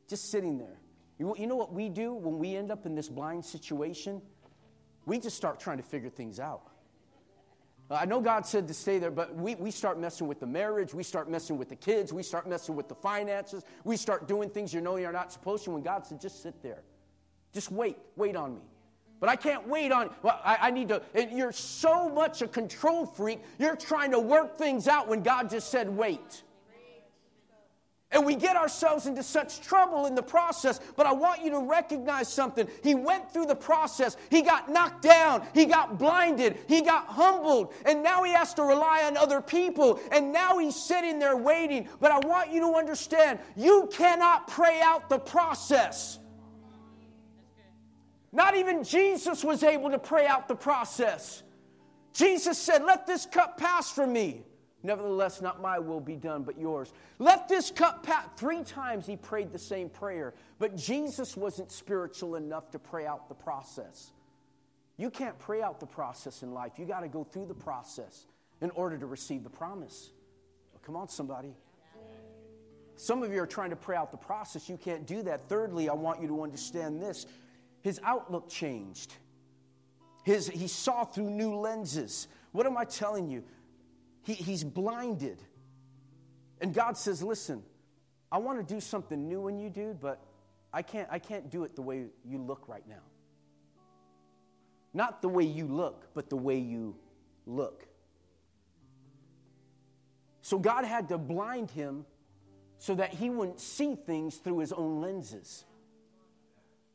Just 0.08 0.32
sitting 0.32 0.58
there. 0.58 0.80
You, 1.20 1.36
you 1.38 1.46
know 1.46 1.56
what 1.56 1.72
we 1.72 1.88
do 1.88 2.14
when 2.14 2.40
we 2.40 2.56
end 2.56 2.72
up 2.72 2.88
in 2.88 2.96
this 2.96 3.10
blind 3.10 3.46
situation? 3.46 4.24
We 5.06 5.20
just 5.20 5.38
start 5.38 5.60
trying 5.60 5.78
to 5.78 5.84
figure 5.84 6.10
things 6.10 6.40
out. 6.40 6.71
I 7.94 8.06
know 8.06 8.22
God 8.22 8.46
said 8.46 8.68
to 8.68 8.74
stay 8.74 9.00
there, 9.00 9.12
but 9.12 9.36
we, 9.36 9.56
we 9.56 9.72
start 9.72 10.00
messing 10.00 10.28
with 10.28 10.40
the 10.40 10.48
marriage, 10.48 10.94
we 10.94 11.04
start 11.04 11.30
messing 11.30 11.58
with 11.58 11.70
the 11.70 11.76
kids, 11.76 12.14
we 12.14 12.24
start 12.24 12.48
messing 12.48 12.76
with 12.76 12.88
the 12.88 12.96
finances, 12.96 13.66
we 13.84 13.98
start 13.98 14.28
doing 14.28 14.50
things 14.50 14.74
you 14.74 14.82
know 14.82 14.98
you're 14.98 15.12
not 15.12 15.32
supposed 15.32 15.66
to 15.66 15.72
when 15.72 15.82
God 15.82 16.06
said, 16.06 16.22
just 16.22 16.42
sit 16.42 16.62
there. 16.62 16.84
Just 17.54 17.72
wait, 17.72 17.98
wait 18.16 18.36
on 18.36 18.56
me. 18.56 18.62
But 19.20 19.30
I 19.30 19.36
can't 19.36 19.68
wait 19.68 19.92
on, 19.92 20.10
well, 20.24 20.40
I, 20.44 20.58
I 20.62 20.72
need 20.72 20.90
to, 20.90 21.02
you're 21.32 21.52
so 21.52 22.10
much 22.10 22.42
a 22.42 22.48
control 22.48 23.06
freak, 23.06 23.40
you're 23.60 23.76
trying 23.76 24.12
to 24.12 24.20
work 24.20 24.58
things 24.58 24.88
out 24.88 25.08
when 25.08 25.22
God 25.22 25.50
just 25.50 25.70
said 25.70 25.90
wait. 25.90 26.44
And 28.14 28.26
we 28.26 28.36
get 28.36 28.58
ourselves 28.58 29.06
into 29.08 29.24
such 29.24 29.62
trouble 29.62 30.06
in 30.06 30.16
the 30.16 30.24
process. 30.24 30.82
But 30.98 31.06
I 31.06 31.14
want 31.14 31.44
you 31.44 31.52
to 31.52 31.60
recognize 31.60 32.28
something. 32.28 32.68
He 32.84 32.94
went 32.94 33.32
through 33.32 33.46
the 33.46 33.56
process. 33.56 34.18
He 34.30 34.42
got 34.42 34.70
knocked 34.70 35.02
down. 35.02 35.48
He 35.54 35.66
got 35.66 35.98
blinded. 35.98 36.58
He 36.68 36.82
got 36.82 37.08
humbled. 37.08 37.74
And 37.86 38.04
now 38.04 38.24
he 38.24 38.34
has 38.34 38.54
to 38.56 38.64
rely 38.64 39.04
on 39.06 39.16
other 39.16 39.40
people. 39.40 40.00
And 40.12 40.34
now 40.34 40.58
he's 40.58 40.76
sitting 40.76 41.20
there 41.20 41.38
waiting. 41.38 41.88
But 42.02 42.12
I 42.12 42.20
want 42.20 42.52
you 42.52 42.60
to 42.62 42.78
understand 42.78 43.40
you 43.56 43.90
cannot 43.94 44.48
pray 44.48 44.82
out 44.82 45.08
the 45.08 45.20
process. 45.20 46.20
Not 48.34 48.56
even 48.56 48.84
Jesus 48.84 49.42
was 49.42 49.64
able 49.64 49.90
to 49.90 50.00
pray 50.00 50.28
out 50.28 50.50
the 50.50 50.56
process. 50.56 51.44
Jesus 52.14 52.58
said, 52.58 52.84
Let 52.84 53.08
this 53.08 53.26
cup 53.26 53.58
pass 53.58 53.90
from 53.90 54.12
me. 54.12 54.44
Nevertheless, 54.84 55.42
not 55.42 55.62
my 55.62 55.78
will 55.78 56.00
be 56.00 56.16
done, 56.16 56.44
but 56.44 56.58
yours. 56.58 56.92
Let 57.20 57.48
this 57.48 57.70
cup 57.70 58.04
pass. 58.04 58.26
Three 58.36 58.64
times 58.64 59.06
he 59.06 59.16
prayed 59.16 59.52
the 59.52 59.60
same 59.60 59.90
prayer, 59.90 60.34
but 60.58 60.76
Jesus 60.76 61.38
wasn't 61.38 61.72
spiritual 61.72 62.36
enough 62.36 62.72
to 62.72 62.80
pray 62.80 63.06
out 63.06 63.30
the 63.30 63.36
process. 63.36 64.12
You 64.98 65.10
can't 65.10 65.38
pray 65.40 65.62
out 65.62 65.80
the 65.80 65.86
process 65.86 66.44
in 66.44 66.54
life. 66.54 66.74
You 66.78 66.86
got 66.86 67.02
to 67.02 67.08
go 67.08 67.24
through 67.24 67.46
the 67.46 67.54
process 67.54 68.26
in 68.62 68.72
order 68.72 68.98
to 68.98 69.06
receive 69.06 69.44
the 69.44 69.50
promise. 69.50 70.12
Come 70.84 70.96
on, 70.96 71.10
somebody. 71.10 71.54
Some 72.96 73.24
of 73.24 73.32
you 73.32 73.42
are 73.42 73.48
trying 73.48 73.72
to 73.72 73.76
pray 73.76 73.96
out 73.96 74.12
the 74.12 74.18
process. 74.18 74.70
You 74.70 74.78
can't 74.78 75.06
do 75.06 75.24
that. 75.24 75.48
Thirdly, 75.48 75.90
I 75.90 75.94
want 75.94 76.22
you 76.22 76.28
to 76.28 76.44
understand 76.44 77.02
this 77.02 77.26
his 77.82 78.00
outlook 78.04 78.48
changed. 78.48 79.14
His, 80.24 80.48
he 80.48 80.68
saw 80.68 81.04
through 81.04 81.32
new 81.32 81.56
lenses. 81.56 82.28
What 82.52 82.68
am 82.68 82.78
I 82.78 82.86
telling 82.86 83.28
you? 83.28 83.44
He, 84.24 84.34
he's 84.34 84.64
blinded. 84.64 85.42
And 86.60 86.74
God 86.74 86.98
says, 86.98 87.24
Listen, 87.24 87.64
I 88.32 88.38
want 88.38 88.66
to 88.66 88.74
do 88.74 88.80
something 88.80 89.28
new 89.28 89.48
in 89.48 89.58
you, 89.58 89.70
dude, 89.70 90.00
but 90.00 90.22
I 90.74 90.82
can't, 90.82 91.08
I 91.12 91.20
can't 91.20 91.50
do 91.50 91.64
it 91.64 91.76
the 91.76 91.82
way 91.82 92.06
you 92.24 92.38
look 92.38 92.68
right 92.68 92.88
now. 92.88 93.04
Not 94.94 95.22
the 95.22 95.30
way 95.30 95.44
you 95.44 95.66
look, 95.66 96.14
but 96.14 96.30
the 96.30 96.36
way 96.36 96.58
you 96.58 96.96
look. 97.46 97.88
So 100.42 100.60
God 100.60 100.86
had 100.86 101.10
to 101.10 101.18
blind 101.18 101.72
him 101.72 102.06
so 102.78 102.96
that 102.96 103.14
he 103.14 103.30
wouldn't 103.30 103.60
see 103.60 103.96
things 103.96 104.38
through 104.38 104.60
his 104.60 104.74
own 104.74 105.02
lenses. 105.02 105.66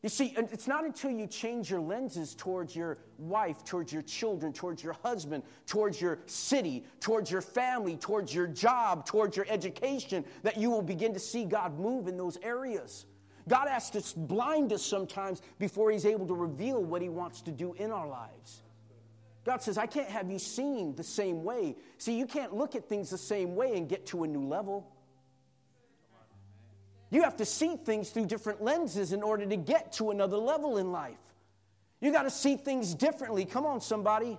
You 0.06 0.10
see, 0.10 0.36
it's 0.36 0.68
not 0.68 0.84
until 0.84 1.10
you 1.10 1.26
change 1.26 1.68
your 1.68 1.80
lenses 1.80 2.36
towards 2.36 2.76
your 2.76 2.98
wife, 3.18 3.64
towards 3.64 3.92
your 3.92 4.02
children, 4.02 4.52
towards 4.52 4.80
your 4.80 4.92
husband, 5.02 5.42
towards 5.66 6.00
your 6.00 6.20
city, 6.26 6.84
towards 7.00 7.28
your 7.28 7.40
family, 7.40 7.96
towards 7.96 8.32
your 8.32 8.46
job, 8.46 9.04
towards 9.04 9.36
your 9.36 9.46
education, 9.48 10.24
that 10.44 10.58
you 10.58 10.70
will 10.70 10.80
begin 10.80 11.12
to 11.12 11.18
see 11.18 11.44
God 11.44 11.76
move 11.80 12.06
in 12.06 12.16
those 12.16 12.38
areas. 12.44 13.06
God 13.48 13.66
has 13.66 13.90
to 13.90 14.16
blind 14.16 14.72
us 14.72 14.84
sometimes 14.84 15.42
before 15.58 15.90
He's 15.90 16.06
able 16.06 16.28
to 16.28 16.34
reveal 16.34 16.80
what 16.80 17.02
He 17.02 17.08
wants 17.08 17.42
to 17.42 17.50
do 17.50 17.72
in 17.72 17.90
our 17.90 18.06
lives. 18.06 18.62
God 19.42 19.60
says, 19.60 19.76
I 19.76 19.86
can't 19.86 20.08
have 20.08 20.30
you 20.30 20.38
seen 20.38 20.94
the 20.94 21.02
same 21.02 21.42
way. 21.42 21.74
See, 21.98 22.16
you 22.16 22.26
can't 22.26 22.54
look 22.54 22.76
at 22.76 22.88
things 22.88 23.10
the 23.10 23.18
same 23.18 23.56
way 23.56 23.76
and 23.76 23.88
get 23.88 24.06
to 24.06 24.22
a 24.22 24.28
new 24.28 24.46
level. 24.46 24.88
You 27.10 27.22
have 27.22 27.36
to 27.36 27.44
see 27.44 27.76
things 27.76 28.10
through 28.10 28.26
different 28.26 28.62
lenses 28.62 29.12
in 29.12 29.22
order 29.22 29.46
to 29.46 29.56
get 29.56 29.92
to 29.94 30.10
another 30.10 30.36
level 30.36 30.78
in 30.78 30.92
life. 30.92 31.18
You 32.00 32.12
got 32.12 32.22
to 32.22 32.30
see 32.30 32.56
things 32.56 32.94
differently. 32.94 33.44
Come 33.44 33.64
on, 33.64 33.80
somebody. 33.80 34.38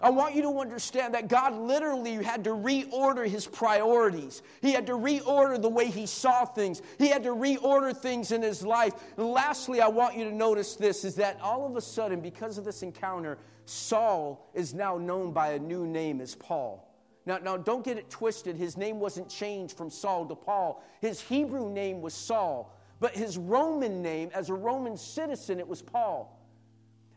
I 0.00 0.10
want 0.10 0.36
you 0.36 0.42
to 0.42 0.60
understand 0.60 1.14
that 1.14 1.28
God 1.28 1.54
literally 1.54 2.22
had 2.22 2.44
to 2.44 2.50
reorder 2.50 3.28
his 3.28 3.48
priorities. 3.48 4.42
He 4.62 4.72
had 4.72 4.86
to 4.86 4.92
reorder 4.92 5.60
the 5.60 5.68
way 5.68 5.86
he 5.86 6.06
saw 6.06 6.44
things. 6.44 6.82
He 6.98 7.08
had 7.08 7.24
to 7.24 7.30
reorder 7.30 7.96
things 7.96 8.30
in 8.30 8.40
his 8.40 8.64
life. 8.64 8.94
And 9.16 9.26
lastly, 9.26 9.80
I 9.80 9.88
want 9.88 10.16
you 10.16 10.24
to 10.24 10.32
notice 10.32 10.76
this 10.76 11.04
is 11.04 11.16
that 11.16 11.40
all 11.42 11.66
of 11.66 11.74
a 11.76 11.80
sudden, 11.80 12.20
because 12.20 12.58
of 12.58 12.64
this 12.64 12.84
encounter, 12.84 13.38
Saul 13.64 14.48
is 14.54 14.72
now 14.72 14.98
known 14.98 15.32
by 15.32 15.52
a 15.52 15.58
new 15.58 15.84
name 15.84 16.20
as 16.20 16.36
Paul. 16.36 16.87
Now, 17.28 17.36
now, 17.36 17.58
don't 17.58 17.84
get 17.84 17.98
it 17.98 18.08
twisted. 18.08 18.56
His 18.56 18.78
name 18.78 19.00
wasn't 19.00 19.28
changed 19.28 19.76
from 19.76 19.90
Saul 19.90 20.24
to 20.24 20.34
Paul. 20.34 20.82
His 21.02 21.20
Hebrew 21.20 21.70
name 21.70 22.00
was 22.00 22.14
Saul, 22.14 22.74
but 23.00 23.14
his 23.14 23.36
Roman 23.36 24.00
name, 24.00 24.30
as 24.32 24.48
a 24.48 24.54
Roman 24.54 24.96
citizen, 24.96 25.58
it 25.58 25.68
was 25.68 25.82
Paul. 25.82 26.34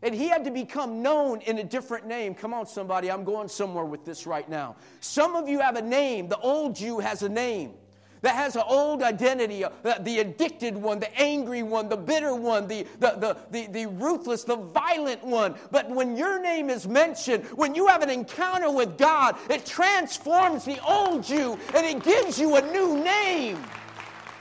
And 0.02 0.13
he 0.13 0.28
had 0.28 0.43
to 0.43 0.52
become 0.52 1.02
known 1.02 1.39
in 1.39 1.60
a 1.60 1.63
different 1.63 2.08
name. 2.08 2.36
Come 2.36 2.54
on, 2.54 2.65
somebody, 2.65 3.10
I'm 3.10 3.24
going 3.24 3.47
somewhere 3.47 3.86
with 3.86 4.04
this 4.04 4.28
right 4.28 4.50
now. 4.50 4.76
Some 5.00 5.38
of 5.38 5.47
you 5.47 5.60
have 5.60 5.78
a 5.78 5.82
name. 5.82 6.28
The 6.28 6.39
old 6.39 6.76
Jew 6.76 7.00
has 7.00 7.24
a 7.24 7.30
name 7.30 7.76
that 8.21 8.36
has 8.36 8.55
an 8.55 8.63
old 8.67 9.01
identity, 9.01 9.63
uh, 9.63 9.71
the 10.01 10.19
addicted 10.19 10.75
one, 10.75 10.99
the 10.99 11.19
angry 11.19 11.63
one, 11.63 11.89
the 11.89 11.97
bitter 11.97 12.36
one, 12.36 12.67
the, 12.67 12.86
the, 12.99 13.12
the, 13.12 13.38
the, 13.51 13.67
the 13.71 13.86
ruthless, 13.88 14.43
the 14.43 14.55
violent 14.55 15.23
one. 15.23 15.55
But 15.71 15.89
when 15.89 16.15
your 16.15 16.41
name 16.41 16.69
is 16.69 16.88
mentioned, 16.88 17.45
when 17.55 17.73
you 17.73 17.88
have 17.88 18.03
an 18.03 18.10
encounter 18.10 18.71
with 18.71 18.97
God, 18.97 19.38
it 19.49 19.65
transforms 19.65 20.65
the 20.65 20.79
old 20.86 21.27
you 21.27 21.57
and 21.75 21.86
it 21.86 22.03
gives 22.03 22.39
you 22.39 22.55
a 22.57 22.71
new 22.71 23.03
name, 23.03 23.57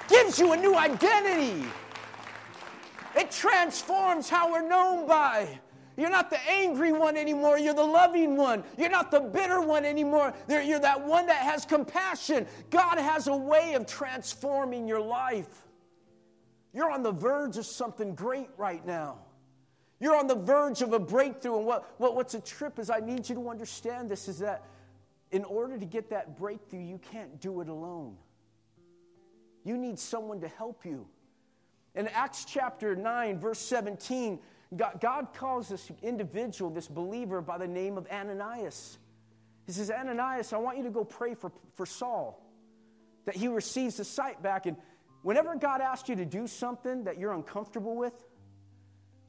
gives 0.09 0.38
you 0.38 0.53
a 0.53 0.57
new 0.57 0.77
identity. 0.77 1.66
It 3.16 3.31
transforms 3.31 4.29
how 4.29 4.53
we're 4.53 4.69
known 4.69 5.07
by. 5.07 5.59
You're 6.01 6.09
not 6.09 6.31
the 6.31 6.41
angry 6.49 6.93
one 6.93 7.19
anymore. 7.19 7.59
You're 7.59 7.75
the 7.75 7.85
loving 7.85 8.35
one. 8.35 8.65
You're 8.79 8.89
not 8.89 9.11
the 9.11 9.21
bitter 9.21 9.61
one 9.61 9.85
anymore. 9.85 10.33
You're 10.49 10.79
that 10.79 11.07
one 11.07 11.27
that 11.27 11.43
has 11.43 11.67
compassion. 11.67 12.47
God 12.71 12.97
has 12.97 13.27
a 13.27 13.37
way 13.37 13.75
of 13.75 13.87
transforming 13.87 14.89
your 14.89 15.03
life. 15.03 15.67
You're 16.73 16.91
on 16.91 17.03
the 17.03 17.13
verge 17.13 17.59
of 17.59 17.67
something 17.67 18.15
great 18.15 18.49
right 18.57 18.85
now. 18.87 19.19
You're 19.99 20.17
on 20.17 20.27
the 20.27 20.37
verge 20.37 20.81
of 20.81 20.95
a 20.95 20.99
breakthrough. 20.99 21.59
And 21.59 21.67
what, 21.67 21.93
what, 21.99 22.17
what's 22.17 22.33
a 22.33 22.41
trip 22.41 22.79
is 22.79 22.89
I 22.89 23.01
need 23.01 23.29
you 23.29 23.35
to 23.35 23.51
understand 23.51 24.11
this 24.11 24.27
is 24.27 24.39
that 24.39 24.65
in 25.31 25.45
order 25.45 25.77
to 25.77 25.85
get 25.85 26.09
that 26.11 26.39
breakthrough, 26.39 26.81
you 26.81 26.99
can't 27.13 27.39
do 27.43 27.61
it 27.61 27.69
alone. 27.69 28.17
You 29.65 29.77
need 29.77 29.99
someone 29.99 30.41
to 30.41 30.49
help 30.49 30.87
you. 30.87 31.07
In 31.95 32.09
Acts 32.09 32.47
chapter 32.47 32.97
9, 32.97 33.39
verse 33.39 33.59
17, 33.59 34.39
God, 34.77 35.01
God 35.01 35.29
calls 35.35 35.69
this 35.69 35.91
individual, 36.03 36.71
this 36.71 36.87
believer, 36.87 37.41
by 37.41 37.59
the 37.59 37.67
name 37.67 37.99
of 37.99 38.07
Ananias. 38.07 38.99
He 39.67 39.73
says, 39.73 39.91
Ananias, 39.91 40.53
I 40.53 40.59
want 40.59 40.79
you 40.79 40.85
to 40.85 40.91
go 40.91 41.05
pray 41.05 41.35
for, 41.35 41.51
for 41.75 41.87
Saul, 41.87 42.41
that 43.25 43.37
he 43.37 43.49
receives 43.49 43.97
his 43.97 44.09
sight 44.09 44.43
back. 44.43 44.67
And 44.67 44.77
whenever 45.23 45.55
God 45.57 45.81
asks 45.81 46.09
you 46.09 46.17
to 46.17 46.25
do 46.25 46.47
something 46.47 47.05
that 47.05 47.19
you're 47.19 47.33
uncomfortable 47.33 47.97
with, 47.97 48.15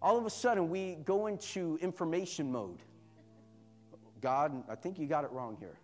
all 0.01 0.17
of 0.17 0.25
a 0.25 0.29
sudden 0.29 0.69
we 0.69 0.95
go 1.05 1.27
into 1.27 1.77
information 1.81 2.51
mode. 2.51 2.81
God, 4.21 4.63
I 4.69 4.75
think 4.75 4.99
you 4.99 5.07
got 5.07 5.23
it 5.23 5.31
wrong 5.31 5.57
here. 5.59 5.77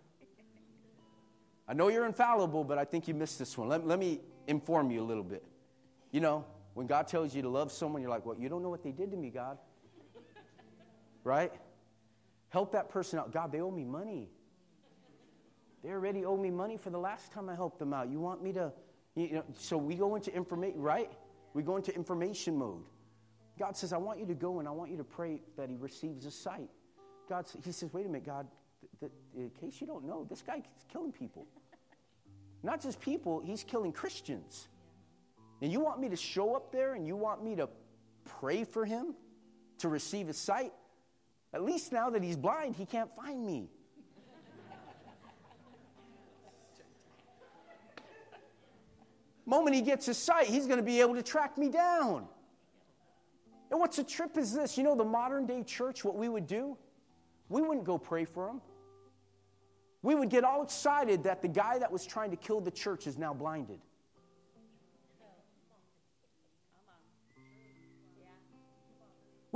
I 1.66 1.74
know 1.74 1.88
you're 1.88 2.06
infallible, 2.06 2.64
but 2.64 2.78
I 2.78 2.84
think 2.84 3.08
you 3.08 3.14
missed 3.14 3.38
this 3.38 3.58
one. 3.58 3.68
Let, 3.68 3.86
let 3.86 3.98
me 3.98 4.20
inform 4.46 4.90
you 4.90 5.02
a 5.02 5.06
little 5.06 5.24
bit. 5.24 5.44
You 6.12 6.20
know, 6.20 6.44
when 6.78 6.86
God 6.86 7.08
tells 7.08 7.34
you 7.34 7.42
to 7.42 7.48
love 7.48 7.72
someone, 7.72 8.02
you're 8.02 8.10
like, 8.10 8.24
well, 8.24 8.36
you 8.38 8.48
don't 8.48 8.62
know 8.62 8.68
what 8.68 8.84
they 8.84 8.92
did 8.92 9.10
to 9.10 9.16
me, 9.16 9.30
God. 9.30 9.58
right? 11.24 11.52
Help 12.50 12.70
that 12.70 12.88
person 12.88 13.18
out. 13.18 13.32
God, 13.32 13.50
they 13.50 13.60
owe 13.60 13.72
me 13.72 13.82
money. 13.82 14.30
They 15.82 15.90
already 15.90 16.24
owe 16.24 16.36
me 16.36 16.50
money 16.50 16.76
for 16.76 16.90
the 16.90 16.98
last 16.98 17.32
time 17.32 17.48
I 17.48 17.56
helped 17.56 17.80
them 17.80 17.92
out. 17.92 18.08
You 18.08 18.20
want 18.20 18.44
me 18.44 18.52
to, 18.52 18.72
you 19.16 19.32
know, 19.32 19.44
so 19.54 19.76
we 19.76 19.96
go 19.96 20.14
into 20.14 20.32
information, 20.32 20.80
right? 20.80 21.10
We 21.52 21.64
go 21.64 21.78
into 21.78 21.92
information 21.92 22.56
mode. 22.56 22.84
God 23.58 23.76
says, 23.76 23.92
I 23.92 23.98
want 23.98 24.20
you 24.20 24.26
to 24.26 24.34
go 24.34 24.60
and 24.60 24.68
I 24.68 24.70
want 24.70 24.92
you 24.92 24.98
to 24.98 25.04
pray 25.04 25.40
that 25.56 25.68
he 25.68 25.74
receives 25.74 26.26
a 26.26 26.30
sight. 26.30 26.70
God, 27.28 27.44
he 27.64 27.72
says, 27.72 27.92
wait 27.92 28.06
a 28.06 28.08
minute, 28.08 28.24
God, 28.24 28.46
th- 29.00 29.10
th- 29.34 29.44
in 29.44 29.50
case 29.50 29.80
you 29.80 29.88
don't 29.88 30.04
know, 30.04 30.28
this 30.30 30.42
guy 30.42 30.58
is 30.58 30.84
killing 30.92 31.10
people. 31.10 31.44
Not 32.62 32.80
just 32.80 33.00
people, 33.00 33.40
he's 33.40 33.64
killing 33.64 33.90
Christians. 33.90 34.68
And 35.60 35.72
you 35.72 35.80
want 35.80 36.00
me 36.00 36.08
to 36.08 36.16
show 36.16 36.54
up 36.54 36.70
there 36.70 36.94
and 36.94 37.06
you 37.06 37.16
want 37.16 37.42
me 37.42 37.56
to 37.56 37.68
pray 38.24 38.64
for 38.64 38.84
him 38.84 39.14
to 39.78 39.88
receive 39.88 40.28
his 40.28 40.36
sight? 40.36 40.72
At 41.52 41.64
least 41.64 41.92
now 41.92 42.10
that 42.10 42.22
he's 42.22 42.36
blind, 42.36 42.76
he 42.76 42.86
can't 42.86 43.14
find 43.16 43.44
me. 43.44 43.70
moment 49.48 49.74
he 49.74 49.82
gets 49.82 50.06
his 50.06 50.18
sight, 50.18 50.46
he's 50.46 50.66
going 50.66 50.78
to 50.78 50.84
be 50.84 51.00
able 51.00 51.14
to 51.14 51.22
track 51.22 51.56
me 51.56 51.70
down. 51.70 52.26
And 53.70 53.80
what's 53.80 53.98
a 53.98 54.04
trip 54.04 54.36
is 54.36 54.52
this? 54.52 54.76
You 54.76 54.84
know, 54.84 54.94
the 54.94 55.04
modern 55.04 55.46
day 55.46 55.62
church, 55.62 56.04
what 56.04 56.16
we 56.16 56.28
would 56.28 56.46
do? 56.46 56.76
We 57.48 57.62
wouldn't 57.62 57.84
go 57.84 57.98
pray 57.98 58.24
for 58.24 58.48
him. 58.48 58.60
we 60.02 60.14
would 60.14 60.28
get 60.28 60.44
all 60.44 60.62
excited 60.62 61.24
that 61.24 61.42
the 61.42 61.48
guy 61.48 61.78
that 61.78 61.90
was 61.90 62.06
trying 62.06 62.30
to 62.30 62.36
kill 62.36 62.60
the 62.60 62.70
church 62.70 63.06
is 63.06 63.16
now 63.18 63.34
blinded. 63.34 63.80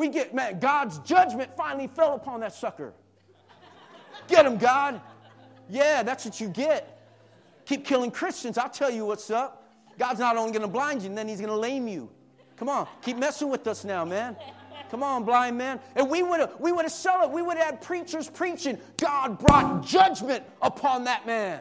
We 0.03 0.09
get, 0.09 0.35
man, 0.35 0.59
God's 0.59 0.99
judgment 0.99 1.57
finally 1.57 1.87
fell 1.87 2.17
upon 2.17 2.41
that 2.41 2.53
sucker. 2.53 2.93
Get 4.27 4.45
him, 4.45 4.57
God. 4.57 5.01
Yeah, 5.69 6.03
that's 6.03 6.25
what 6.25 6.41
you 6.41 6.49
get. 6.49 7.09
Keep 7.67 7.85
killing 7.85 8.11
Christians. 8.11 8.59
I'll 8.59 8.69
tell 8.69 8.91
you 8.91 9.07
what's 9.07 9.31
up. 9.31 9.73
God's 10.01 10.19
not 10.19 10.37
only 10.37 10.51
going 10.51 10.63
to 10.63 10.67
blind 10.67 11.03
you, 11.03 11.09
and 11.09 11.17
then 11.17 11.29
he's 11.29 11.39
going 11.39 11.53
to 11.53 11.57
lame 11.57 11.87
you. 11.87 12.11
Come 12.57 12.69
on, 12.69 12.89
keep 13.01 13.17
messing 13.17 13.49
with 13.49 13.65
us 13.69 13.85
now, 13.85 14.05
man. 14.05 14.37
Come 14.91 15.05
on, 15.05 15.23
blind 15.23 15.57
man. 15.57 15.79
And 15.95 16.11
we 16.11 16.25
would 16.25 16.41
have 16.41 16.57
we 16.59 16.73
would 16.73 16.85
have 16.85 16.91
sell 16.91 17.23
it. 17.23 17.31
We 17.31 17.41
would 17.41 17.57
have 17.57 17.67
had 17.67 17.81
preachers 17.81 18.29
preaching. 18.29 18.79
God 18.97 19.39
brought 19.39 19.87
judgment 19.87 20.43
upon 20.63 21.05
that 21.05 21.29
man. 21.29 21.61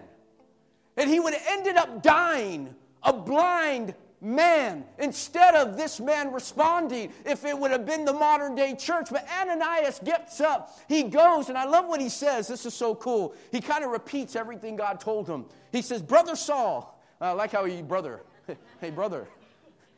And 0.98 1.08
he 1.12 1.20
would 1.20 1.36
have 1.36 1.44
ended 1.48 1.76
up 1.76 2.02
dying 2.02 2.74
a 3.04 3.14
blind 3.14 3.94
man 4.22 4.86
instead 5.00 5.56
of 5.56 5.76
this 5.76 6.00
man 6.00 6.32
responding 6.32 7.12
if 7.26 7.44
it 7.44 7.58
would 7.58 7.72
have 7.72 7.86
been 7.86 8.06
the 8.06 8.14
modern 8.14 8.54
day 8.54 8.76
church. 8.76 9.08
But 9.12 9.28
Ananias 9.42 10.00
gets 10.04 10.40
up, 10.40 10.80
he 10.88 11.04
goes, 11.04 11.50
and 11.50 11.58
I 11.58 11.66
love 11.66 11.88
what 11.88 12.00
he 12.00 12.10
says. 12.10 12.48
This 12.48 12.66
is 12.66 12.74
so 12.74 12.94
cool. 12.96 13.36
He 13.52 13.60
kind 13.60 13.84
of 13.84 13.90
repeats 13.90 14.36
everything 14.36 14.76
God 14.76 15.00
told 15.00 15.28
him. 15.28 15.46
He 15.72 15.82
says, 15.82 16.02
Brother 16.02 16.36
Saul, 16.36 17.02
I 17.20 17.32
like 17.32 17.52
how 17.52 17.66
he, 17.66 17.82
brother, 17.82 18.22
hey, 18.80 18.92
brother, 18.92 19.28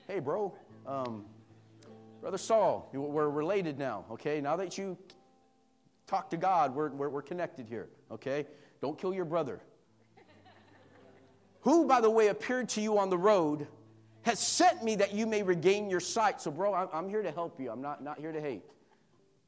hey, 0.08 0.20
bro, 0.20 0.54
um, 0.88 1.26
Brother 2.22 2.38
Saul, 2.38 2.90
we're 2.94 3.28
related 3.28 3.78
now, 3.78 4.06
okay? 4.10 4.40
Now 4.40 4.56
that 4.56 4.78
you 4.78 4.98
talk 6.08 6.30
to 6.30 6.38
God, 6.38 6.74
we're, 6.74 6.90
we're, 6.90 7.10
we're 7.10 7.22
connected 7.22 7.68
here, 7.68 7.90
okay? 8.10 8.48
Don't 8.82 8.98
kill 8.98 9.14
your 9.14 9.26
brother. 9.26 9.60
Who, 11.62 11.86
by 11.86 12.00
the 12.00 12.10
way, 12.10 12.30
appeared 12.30 12.70
to 12.70 12.82
you 12.82 12.98
on 12.98 13.10
the 13.10 13.18
road 13.18 13.68
has 14.24 14.40
sent 14.40 14.84
me 14.84 14.96
that 14.96 15.14
you 15.14 15.28
may 15.28 15.44
regain 15.44 15.90
your 15.90 16.00
sight. 16.00 16.42
So, 16.42 16.52
bro, 16.52 16.74
I'm, 16.74 16.88
I'm 16.92 17.10
here 17.10 17.22
to 17.22 17.32
help 17.32 17.60
you. 17.60 17.72
I'm 17.72 17.82
not, 17.82 18.04
not 18.04 18.20
here 18.20 18.32
to 18.32 18.42
hate. 18.42 18.64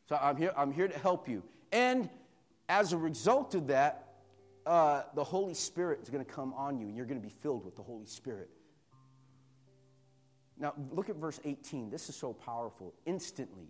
So, 0.07 0.17
I'm 0.21 0.37
here, 0.37 0.53
I'm 0.55 0.71
here 0.71 0.87
to 0.87 0.99
help 0.99 1.27
you. 1.27 1.43
And 1.71 2.09
as 2.69 2.93
a 2.93 2.97
result 2.97 3.55
of 3.55 3.67
that, 3.67 4.13
uh, 4.65 5.03
the 5.13 5.23
Holy 5.23 5.53
Spirit 5.53 5.99
is 6.01 6.09
going 6.09 6.23
to 6.23 6.31
come 6.31 6.53
on 6.53 6.79
you, 6.79 6.87
and 6.87 6.95
you're 6.95 7.05
going 7.05 7.19
to 7.19 7.25
be 7.25 7.33
filled 7.41 7.65
with 7.65 7.75
the 7.75 7.83
Holy 7.83 8.05
Spirit. 8.05 8.49
Now, 10.57 10.73
look 10.91 11.09
at 11.09 11.15
verse 11.17 11.39
18. 11.43 11.89
This 11.89 12.09
is 12.09 12.15
so 12.15 12.33
powerful. 12.33 12.93
Instantly, 13.05 13.67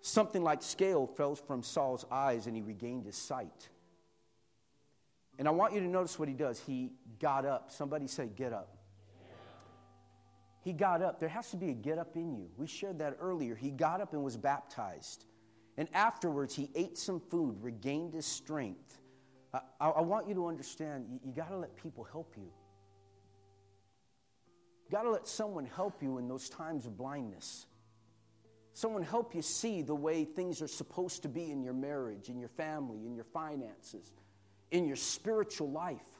something 0.00 0.42
like 0.42 0.62
scale 0.62 1.06
fell 1.06 1.34
from 1.34 1.62
Saul's 1.62 2.04
eyes, 2.10 2.46
and 2.46 2.54
he 2.54 2.62
regained 2.62 3.04
his 3.06 3.16
sight. 3.16 3.68
And 5.38 5.48
I 5.48 5.50
want 5.50 5.74
you 5.74 5.80
to 5.80 5.86
notice 5.86 6.18
what 6.18 6.28
he 6.28 6.34
does. 6.34 6.60
He 6.60 6.92
got 7.18 7.44
up. 7.44 7.70
Somebody 7.70 8.06
say, 8.06 8.28
Get 8.34 8.52
up. 8.52 8.75
He 10.66 10.72
got 10.72 11.00
up. 11.00 11.20
There 11.20 11.28
has 11.28 11.48
to 11.52 11.56
be 11.56 11.70
a 11.70 11.74
get 11.74 11.96
up 11.96 12.16
in 12.16 12.34
you. 12.34 12.50
We 12.56 12.66
shared 12.66 12.98
that 12.98 13.18
earlier. 13.20 13.54
He 13.54 13.70
got 13.70 14.00
up 14.00 14.14
and 14.14 14.24
was 14.24 14.36
baptized. 14.36 15.24
And 15.76 15.86
afterwards, 15.94 16.56
he 16.56 16.70
ate 16.74 16.98
some 16.98 17.20
food, 17.20 17.62
regained 17.62 18.14
his 18.14 18.26
strength. 18.26 18.98
I, 19.54 19.60
I, 19.80 20.00
want 20.00 20.26
you 20.26 20.34
to 20.34 20.48
understand 20.48 21.06
you, 21.08 21.20
you 21.24 21.32
got 21.32 21.50
to 21.50 21.56
let 21.56 21.76
people 21.76 22.02
help 22.02 22.34
you. 22.36 22.50
You 24.86 24.90
got 24.90 25.04
to 25.04 25.10
let 25.10 25.28
someone 25.28 25.66
help 25.66 26.02
you 26.02 26.18
in 26.18 26.26
those 26.26 26.48
times 26.48 26.84
of 26.84 26.98
blindness. 26.98 27.66
Someone 28.72 29.04
help 29.04 29.36
you 29.36 29.42
see 29.42 29.82
the 29.82 29.94
way 29.94 30.24
things 30.24 30.60
are 30.62 30.66
supposed 30.66 31.22
to 31.22 31.28
be 31.28 31.52
in 31.52 31.62
your 31.62 31.74
marriage, 31.74 32.28
in 32.28 32.40
your 32.40 32.48
family, 32.48 33.06
in 33.06 33.14
your 33.14 33.24
finances, 33.26 34.10
in 34.72 34.84
your 34.84 34.96
spiritual 34.96 35.70
life. 35.70 36.10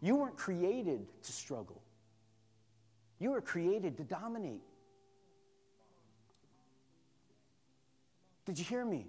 You 0.00 0.16
weren't 0.16 0.36
created 0.36 1.06
to 1.22 1.30
struggle. 1.30 1.81
You 3.22 3.30
were 3.30 3.40
created 3.40 3.98
to 3.98 4.02
dominate. 4.02 4.64
Did 8.44 8.58
you 8.58 8.64
hear 8.64 8.84
me? 8.84 9.06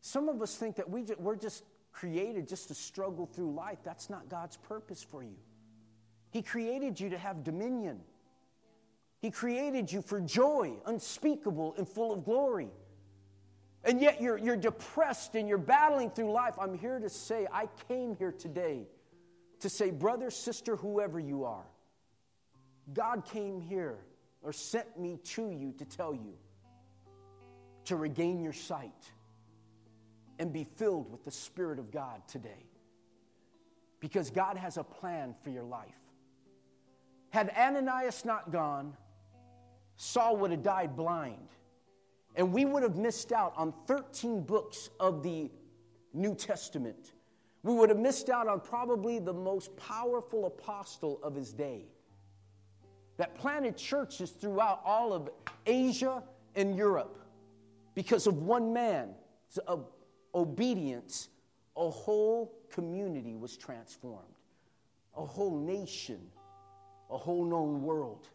Some 0.00 0.28
of 0.28 0.42
us 0.42 0.56
think 0.56 0.74
that 0.76 0.90
we 0.90 1.04
just, 1.04 1.20
we're 1.20 1.36
just 1.36 1.62
created 1.92 2.48
just 2.48 2.66
to 2.68 2.74
struggle 2.74 3.26
through 3.26 3.52
life. 3.52 3.78
That's 3.84 4.10
not 4.10 4.28
God's 4.28 4.56
purpose 4.56 5.00
for 5.00 5.22
you. 5.22 5.36
He 6.32 6.42
created 6.42 6.98
you 6.98 7.10
to 7.10 7.16
have 7.16 7.44
dominion. 7.44 8.00
He 9.20 9.30
created 9.30 9.92
you 9.92 10.02
for 10.02 10.20
joy, 10.20 10.72
unspeakable 10.84 11.76
and 11.78 11.88
full 11.88 12.12
of 12.12 12.24
glory. 12.24 12.70
And 13.84 14.00
yet 14.00 14.20
you're, 14.20 14.38
you're 14.38 14.56
depressed 14.56 15.36
and 15.36 15.48
you're 15.48 15.56
battling 15.56 16.10
through 16.10 16.32
life. 16.32 16.54
I'm 16.60 16.76
here 16.76 16.98
to 16.98 17.08
say, 17.08 17.46
I 17.52 17.68
came 17.86 18.16
here 18.16 18.32
today 18.32 18.88
to 19.60 19.68
say, 19.68 19.92
brother, 19.92 20.32
sister, 20.32 20.74
whoever 20.74 21.20
you 21.20 21.44
are, 21.44 21.64
God 22.92 23.24
came 23.24 23.60
here 23.60 23.98
or 24.42 24.52
sent 24.52 24.98
me 24.98 25.18
to 25.24 25.50
you 25.50 25.72
to 25.78 25.84
tell 25.84 26.14
you 26.14 26.34
to 27.86 27.96
regain 27.96 28.40
your 28.40 28.52
sight 28.52 29.10
and 30.38 30.52
be 30.52 30.64
filled 30.64 31.10
with 31.10 31.24
the 31.24 31.30
Spirit 31.30 31.78
of 31.78 31.90
God 31.90 32.26
today. 32.28 32.66
Because 34.00 34.30
God 34.30 34.56
has 34.56 34.76
a 34.76 34.84
plan 34.84 35.34
for 35.42 35.50
your 35.50 35.62
life. 35.64 35.94
Had 37.30 37.50
Ananias 37.56 38.24
not 38.24 38.52
gone, 38.52 38.96
Saul 39.96 40.36
would 40.38 40.50
have 40.50 40.62
died 40.62 40.96
blind. 40.96 41.48
And 42.36 42.52
we 42.52 42.64
would 42.64 42.82
have 42.82 42.96
missed 42.96 43.32
out 43.32 43.54
on 43.56 43.72
13 43.86 44.42
books 44.42 44.90
of 45.00 45.22
the 45.22 45.50
New 46.12 46.34
Testament. 46.34 47.12
We 47.62 47.72
would 47.72 47.88
have 47.88 47.98
missed 47.98 48.28
out 48.28 48.46
on 48.46 48.60
probably 48.60 49.18
the 49.20 49.32
most 49.32 49.74
powerful 49.76 50.46
apostle 50.46 51.18
of 51.22 51.34
his 51.34 51.52
day 51.52 51.86
that 53.16 53.34
planted 53.36 53.76
churches 53.76 54.30
throughout 54.30 54.80
all 54.84 55.12
of 55.12 55.30
Asia 55.66 56.22
and 56.54 56.76
Europe 56.76 57.20
because 57.94 58.26
of 58.26 58.38
one 58.42 58.72
man's 58.72 59.58
obedience, 60.34 61.28
a 61.76 61.88
whole 61.88 62.52
community 62.70 63.36
was 63.36 63.56
transformed, 63.56 64.24
a 65.16 65.24
whole 65.24 65.58
nation, 65.58 66.20
a 67.10 67.16
whole 67.16 67.44
known 67.44 67.82
world. 67.82 68.28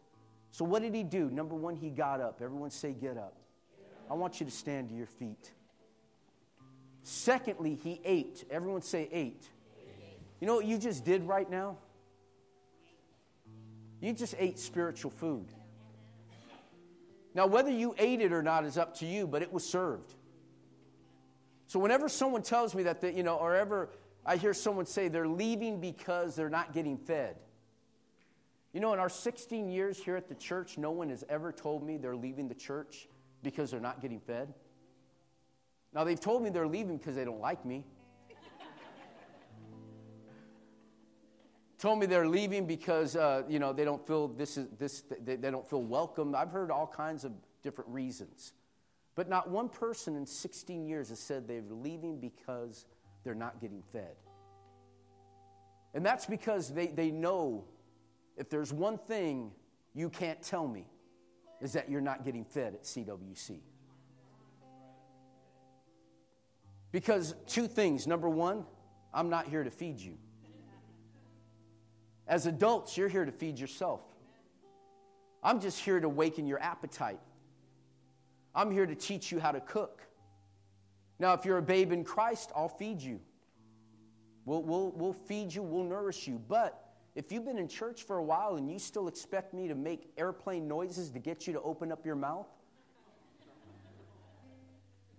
So, 0.52 0.64
what 0.64 0.82
did 0.82 0.94
he 0.94 1.02
do? 1.02 1.30
Number 1.30 1.54
one, 1.54 1.76
he 1.76 1.90
got 1.90 2.20
up. 2.20 2.40
Everyone 2.42 2.70
say, 2.70 2.92
Get 2.92 3.16
up. 3.16 3.36
I 4.10 4.14
want 4.14 4.40
you 4.40 4.46
to 4.46 4.52
stand 4.52 4.88
to 4.88 4.94
your 4.94 5.06
feet. 5.06 5.52
Secondly, 7.02 7.78
he 7.82 8.00
ate. 8.04 8.44
Everyone 8.50 8.82
say, 8.82 9.08
Ate. 9.12 9.44
You 10.40 10.46
know 10.46 10.56
what 10.56 10.64
you 10.64 10.78
just 10.78 11.04
did 11.04 11.22
right 11.24 11.48
now? 11.48 11.76
You 14.00 14.12
just 14.12 14.34
ate 14.38 14.58
spiritual 14.58 15.10
food. 15.10 15.46
Now, 17.34 17.46
whether 17.46 17.70
you 17.70 17.94
ate 17.98 18.20
it 18.20 18.32
or 18.32 18.42
not 18.42 18.64
is 18.64 18.76
up 18.76 18.96
to 18.96 19.06
you, 19.06 19.26
but 19.26 19.42
it 19.42 19.52
was 19.52 19.64
served. 19.64 20.14
So, 21.66 21.78
whenever 21.78 22.08
someone 22.08 22.42
tells 22.42 22.74
me 22.74 22.82
that, 22.84 23.00
they, 23.00 23.14
you 23.14 23.22
know, 23.22 23.36
or 23.36 23.54
ever 23.54 23.90
I 24.24 24.36
hear 24.36 24.52
someone 24.52 24.86
say 24.86 25.08
they're 25.08 25.28
leaving 25.28 25.80
because 25.80 26.36
they're 26.36 26.50
not 26.50 26.72
getting 26.72 26.96
fed. 26.98 27.36
You 28.72 28.80
know, 28.80 28.92
in 28.92 29.00
our 29.00 29.08
16 29.08 29.68
years 29.68 29.98
here 29.98 30.16
at 30.16 30.28
the 30.28 30.34
church, 30.34 30.78
no 30.78 30.90
one 30.90 31.08
has 31.08 31.24
ever 31.28 31.52
told 31.52 31.82
me 31.82 31.96
they're 31.96 32.16
leaving 32.16 32.48
the 32.48 32.54
church 32.54 33.08
because 33.42 33.70
they're 33.70 33.80
not 33.80 34.00
getting 34.00 34.20
fed. 34.20 34.52
Now, 35.92 36.04
they've 36.04 36.20
told 36.20 36.42
me 36.42 36.50
they're 36.50 36.68
leaving 36.68 36.98
because 36.98 37.16
they 37.16 37.24
don't 37.24 37.40
like 37.40 37.64
me. 37.64 37.84
Told 41.80 41.98
me 41.98 42.06
they're 42.06 42.28
leaving 42.28 42.66
because 42.66 43.16
uh, 43.16 43.42
you 43.48 43.58
know 43.58 43.72
they 43.72 43.84
don't 43.84 44.06
feel 44.06 44.28
this 44.28 44.56
is 44.56 44.68
this 44.78 45.02
they, 45.24 45.36
they 45.36 45.50
don't 45.50 45.68
feel 45.68 45.82
welcome. 45.82 46.34
I've 46.34 46.50
heard 46.50 46.70
all 46.70 46.86
kinds 46.86 47.24
of 47.24 47.32
different 47.62 47.90
reasons, 47.90 48.52
but 49.14 49.28
not 49.28 49.50
one 49.50 49.68
person 49.68 50.16
in 50.16 50.26
16 50.26 50.86
years 50.86 51.08
has 51.08 51.18
said 51.18 51.48
they're 51.48 51.62
leaving 51.68 52.20
because 52.20 52.86
they're 53.24 53.34
not 53.34 53.60
getting 53.60 53.82
fed. 53.92 54.16
And 55.94 56.06
that's 56.06 56.26
because 56.26 56.72
they, 56.72 56.86
they 56.86 57.10
know 57.10 57.64
if 58.36 58.48
there's 58.48 58.72
one 58.72 58.96
thing 58.96 59.50
you 59.94 60.08
can't 60.08 60.40
tell 60.40 60.68
me 60.68 60.86
is 61.60 61.72
that 61.72 61.90
you're 61.90 62.00
not 62.00 62.24
getting 62.24 62.44
fed 62.44 62.74
at 62.74 62.84
CWC. 62.84 63.58
Because 66.92 67.34
two 67.46 67.66
things. 67.66 68.06
Number 68.06 68.28
one, 68.28 68.64
I'm 69.12 69.28
not 69.30 69.46
here 69.46 69.62
to 69.62 69.70
feed 69.70 69.98
you. 69.98 70.16
As 72.30 72.46
adults, 72.46 72.96
you're 72.96 73.08
here 73.08 73.24
to 73.24 73.32
feed 73.32 73.58
yourself. 73.58 74.02
I'm 75.42 75.60
just 75.60 75.80
here 75.80 75.98
to 75.98 76.08
waken 76.08 76.46
your 76.46 76.60
appetite. 76.60 77.18
I'm 78.54 78.70
here 78.70 78.86
to 78.86 78.94
teach 78.94 79.32
you 79.32 79.40
how 79.40 79.50
to 79.50 79.60
cook. 79.60 80.00
Now, 81.18 81.34
if 81.34 81.44
you're 81.44 81.58
a 81.58 81.62
babe 81.62 81.90
in 81.90 82.04
Christ, 82.04 82.52
I'll 82.54 82.68
feed 82.68 83.02
you. 83.02 83.18
We'll, 84.44 84.62
we'll, 84.62 84.92
we'll 84.92 85.12
feed 85.12 85.52
you, 85.52 85.62
we'll 85.62 85.84
nourish 85.84 86.28
you. 86.28 86.40
But 86.48 86.92
if 87.16 87.32
you've 87.32 87.44
been 87.44 87.58
in 87.58 87.66
church 87.66 88.04
for 88.04 88.18
a 88.18 88.22
while 88.22 88.54
and 88.54 88.70
you 88.70 88.78
still 88.78 89.08
expect 89.08 89.52
me 89.52 89.66
to 89.66 89.74
make 89.74 90.12
airplane 90.16 90.68
noises 90.68 91.10
to 91.10 91.18
get 91.18 91.48
you 91.48 91.52
to 91.54 91.60
open 91.62 91.90
up 91.90 92.06
your 92.06 92.14
mouth, 92.14 92.46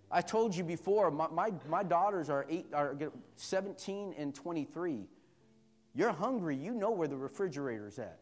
I 0.10 0.22
told 0.22 0.56
you 0.56 0.64
before, 0.64 1.12
my, 1.12 1.28
my, 1.28 1.52
my 1.68 1.84
daughters 1.84 2.30
are, 2.30 2.46
eight, 2.50 2.68
are 2.74 2.96
17 3.36 4.16
and 4.18 4.34
23. 4.34 5.08
You're 5.94 6.12
hungry, 6.12 6.56
you 6.56 6.74
know 6.74 6.92
where 6.92 7.08
the 7.08 7.18
refrigerator's 7.18 8.00
at. 8.00 8.20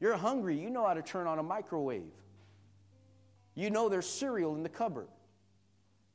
You're 0.00 0.16
hungry, 0.16 0.58
you 0.58 0.70
know 0.70 0.86
how 0.86 0.94
to 0.94 1.02
turn 1.02 1.26
on 1.26 1.38
a 1.38 1.42
microwave. 1.42 2.12
You 3.54 3.70
know 3.70 3.88
there's 3.88 4.08
cereal 4.08 4.54
in 4.54 4.62
the 4.62 4.68
cupboard. 4.68 5.08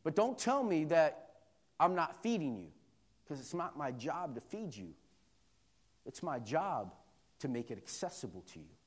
But 0.03 0.15
don't 0.15 0.37
tell 0.37 0.63
me 0.63 0.85
that 0.85 1.29
I'm 1.79 1.95
not 1.95 2.21
feeding 2.21 2.57
you, 2.57 2.67
because 3.23 3.39
it's 3.39 3.53
not 3.53 3.77
my 3.77 3.91
job 3.91 4.35
to 4.35 4.41
feed 4.41 4.75
you. 4.75 4.93
It's 6.05 6.21
my 6.21 6.39
job 6.39 6.93
to 7.39 7.47
make 7.47 7.71
it 7.71 7.77
accessible 7.77 8.43
to 8.53 8.59
you. 8.59 8.78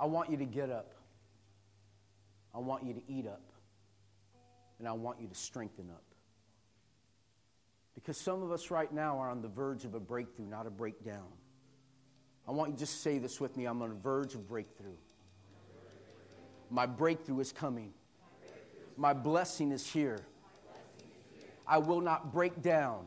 I 0.00 0.06
want 0.06 0.30
you 0.30 0.38
to 0.38 0.46
get 0.46 0.70
up. 0.70 0.94
I 2.54 2.58
want 2.58 2.84
you 2.84 2.94
to 2.94 3.02
eat 3.06 3.26
up. 3.26 3.52
And 4.78 4.88
I 4.88 4.92
want 4.92 5.20
you 5.20 5.28
to 5.28 5.34
strengthen 5.34 5.90
up. 5.90 6.02
Because 7.94 8.16
some 8.16 8.42
of 8.42 8.50
us 8.50 8.70
right 8.70 8.90
now 8.90 9.18
are 9.18 9.28
on 9.28 9.42
the 9.42 9.48
verge 9.48 9.84
of 9.84 9.94
a 9.94 10.00
breakthrough, 10.00 10.46
not 10.46 10.66
a 10.66 10.70
breakdown. 10.70 11.26
I 12.48 12.52
want 12.52 12.70
you 12.70 12.76
to 12.76 12.80
just 12.80 13.02
say 13.02 13.18
this 13.18 13.40
with 13.40 13.58
me 13.58 13.66
I'm 13.66 13.82
on 13.82 13.90
the 13.90 13.94
verge 13.94 14.34
of 14.34 14.48
breakthrough. 14.48 14.96
My 16.70 16.86
breakthrough 16.86 17.40
is 17.40 17.52
coming. 17.52 17.92
My 18.96 19.12
blessing 19.12 19.70
is 19.70 19.86
here. 19.86 20.20
I 21.66 21.78
will 21.78 22.00
not 22.00 22.32
break 22.32 22.62
down. 22.62 23.06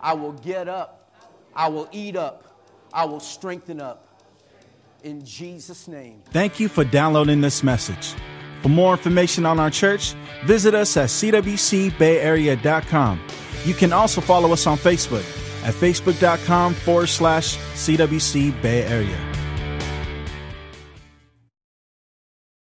I 0.00 0.14
will 0.14 0.32
get 0.32 0.66
up. 0.66 1.14
I 1.54 1.68
will 1.68 1.88
eat 1.92 2.16
up. 2.16 2.64
I 2.92 3.04
will 3.04 3.20
strengthen 3.20 3.80
up. 3.80 4.09
In 5.02 5.24
Jesus' 5.24 5.88
name. 5.88 6.22
Thank 6.30 6.60
you 6.60 6.68
for 6.68 6.84
downloading 6.84 7.40
this 7.40 7.62
message. 7.62 8.14
For 8.62 8.68
more 8.68 8.92
information 8.92 9.46
on 9.46 9.58
our 9.58 9.70
church, 9.70 10.12
visit 10.44 10.74
us 10.74 10.94
at 10.96 11.08
cwcbayarea.com. 11.08 13.20
You 13.64 13.74
can 13.74 13.92
also 13.92 14.20
follow 14.20 14.52
us 14.52 14.66
on 14.66 14.78
Facebook 14.78 15.24
at 15.64 15.74
facebook.com 15.74 16.74
forward 16.74 17.08
slash 17.08 17.56
CWC 17.56 18.62
Bay 18.62 18.84
Area. 18.84 19.29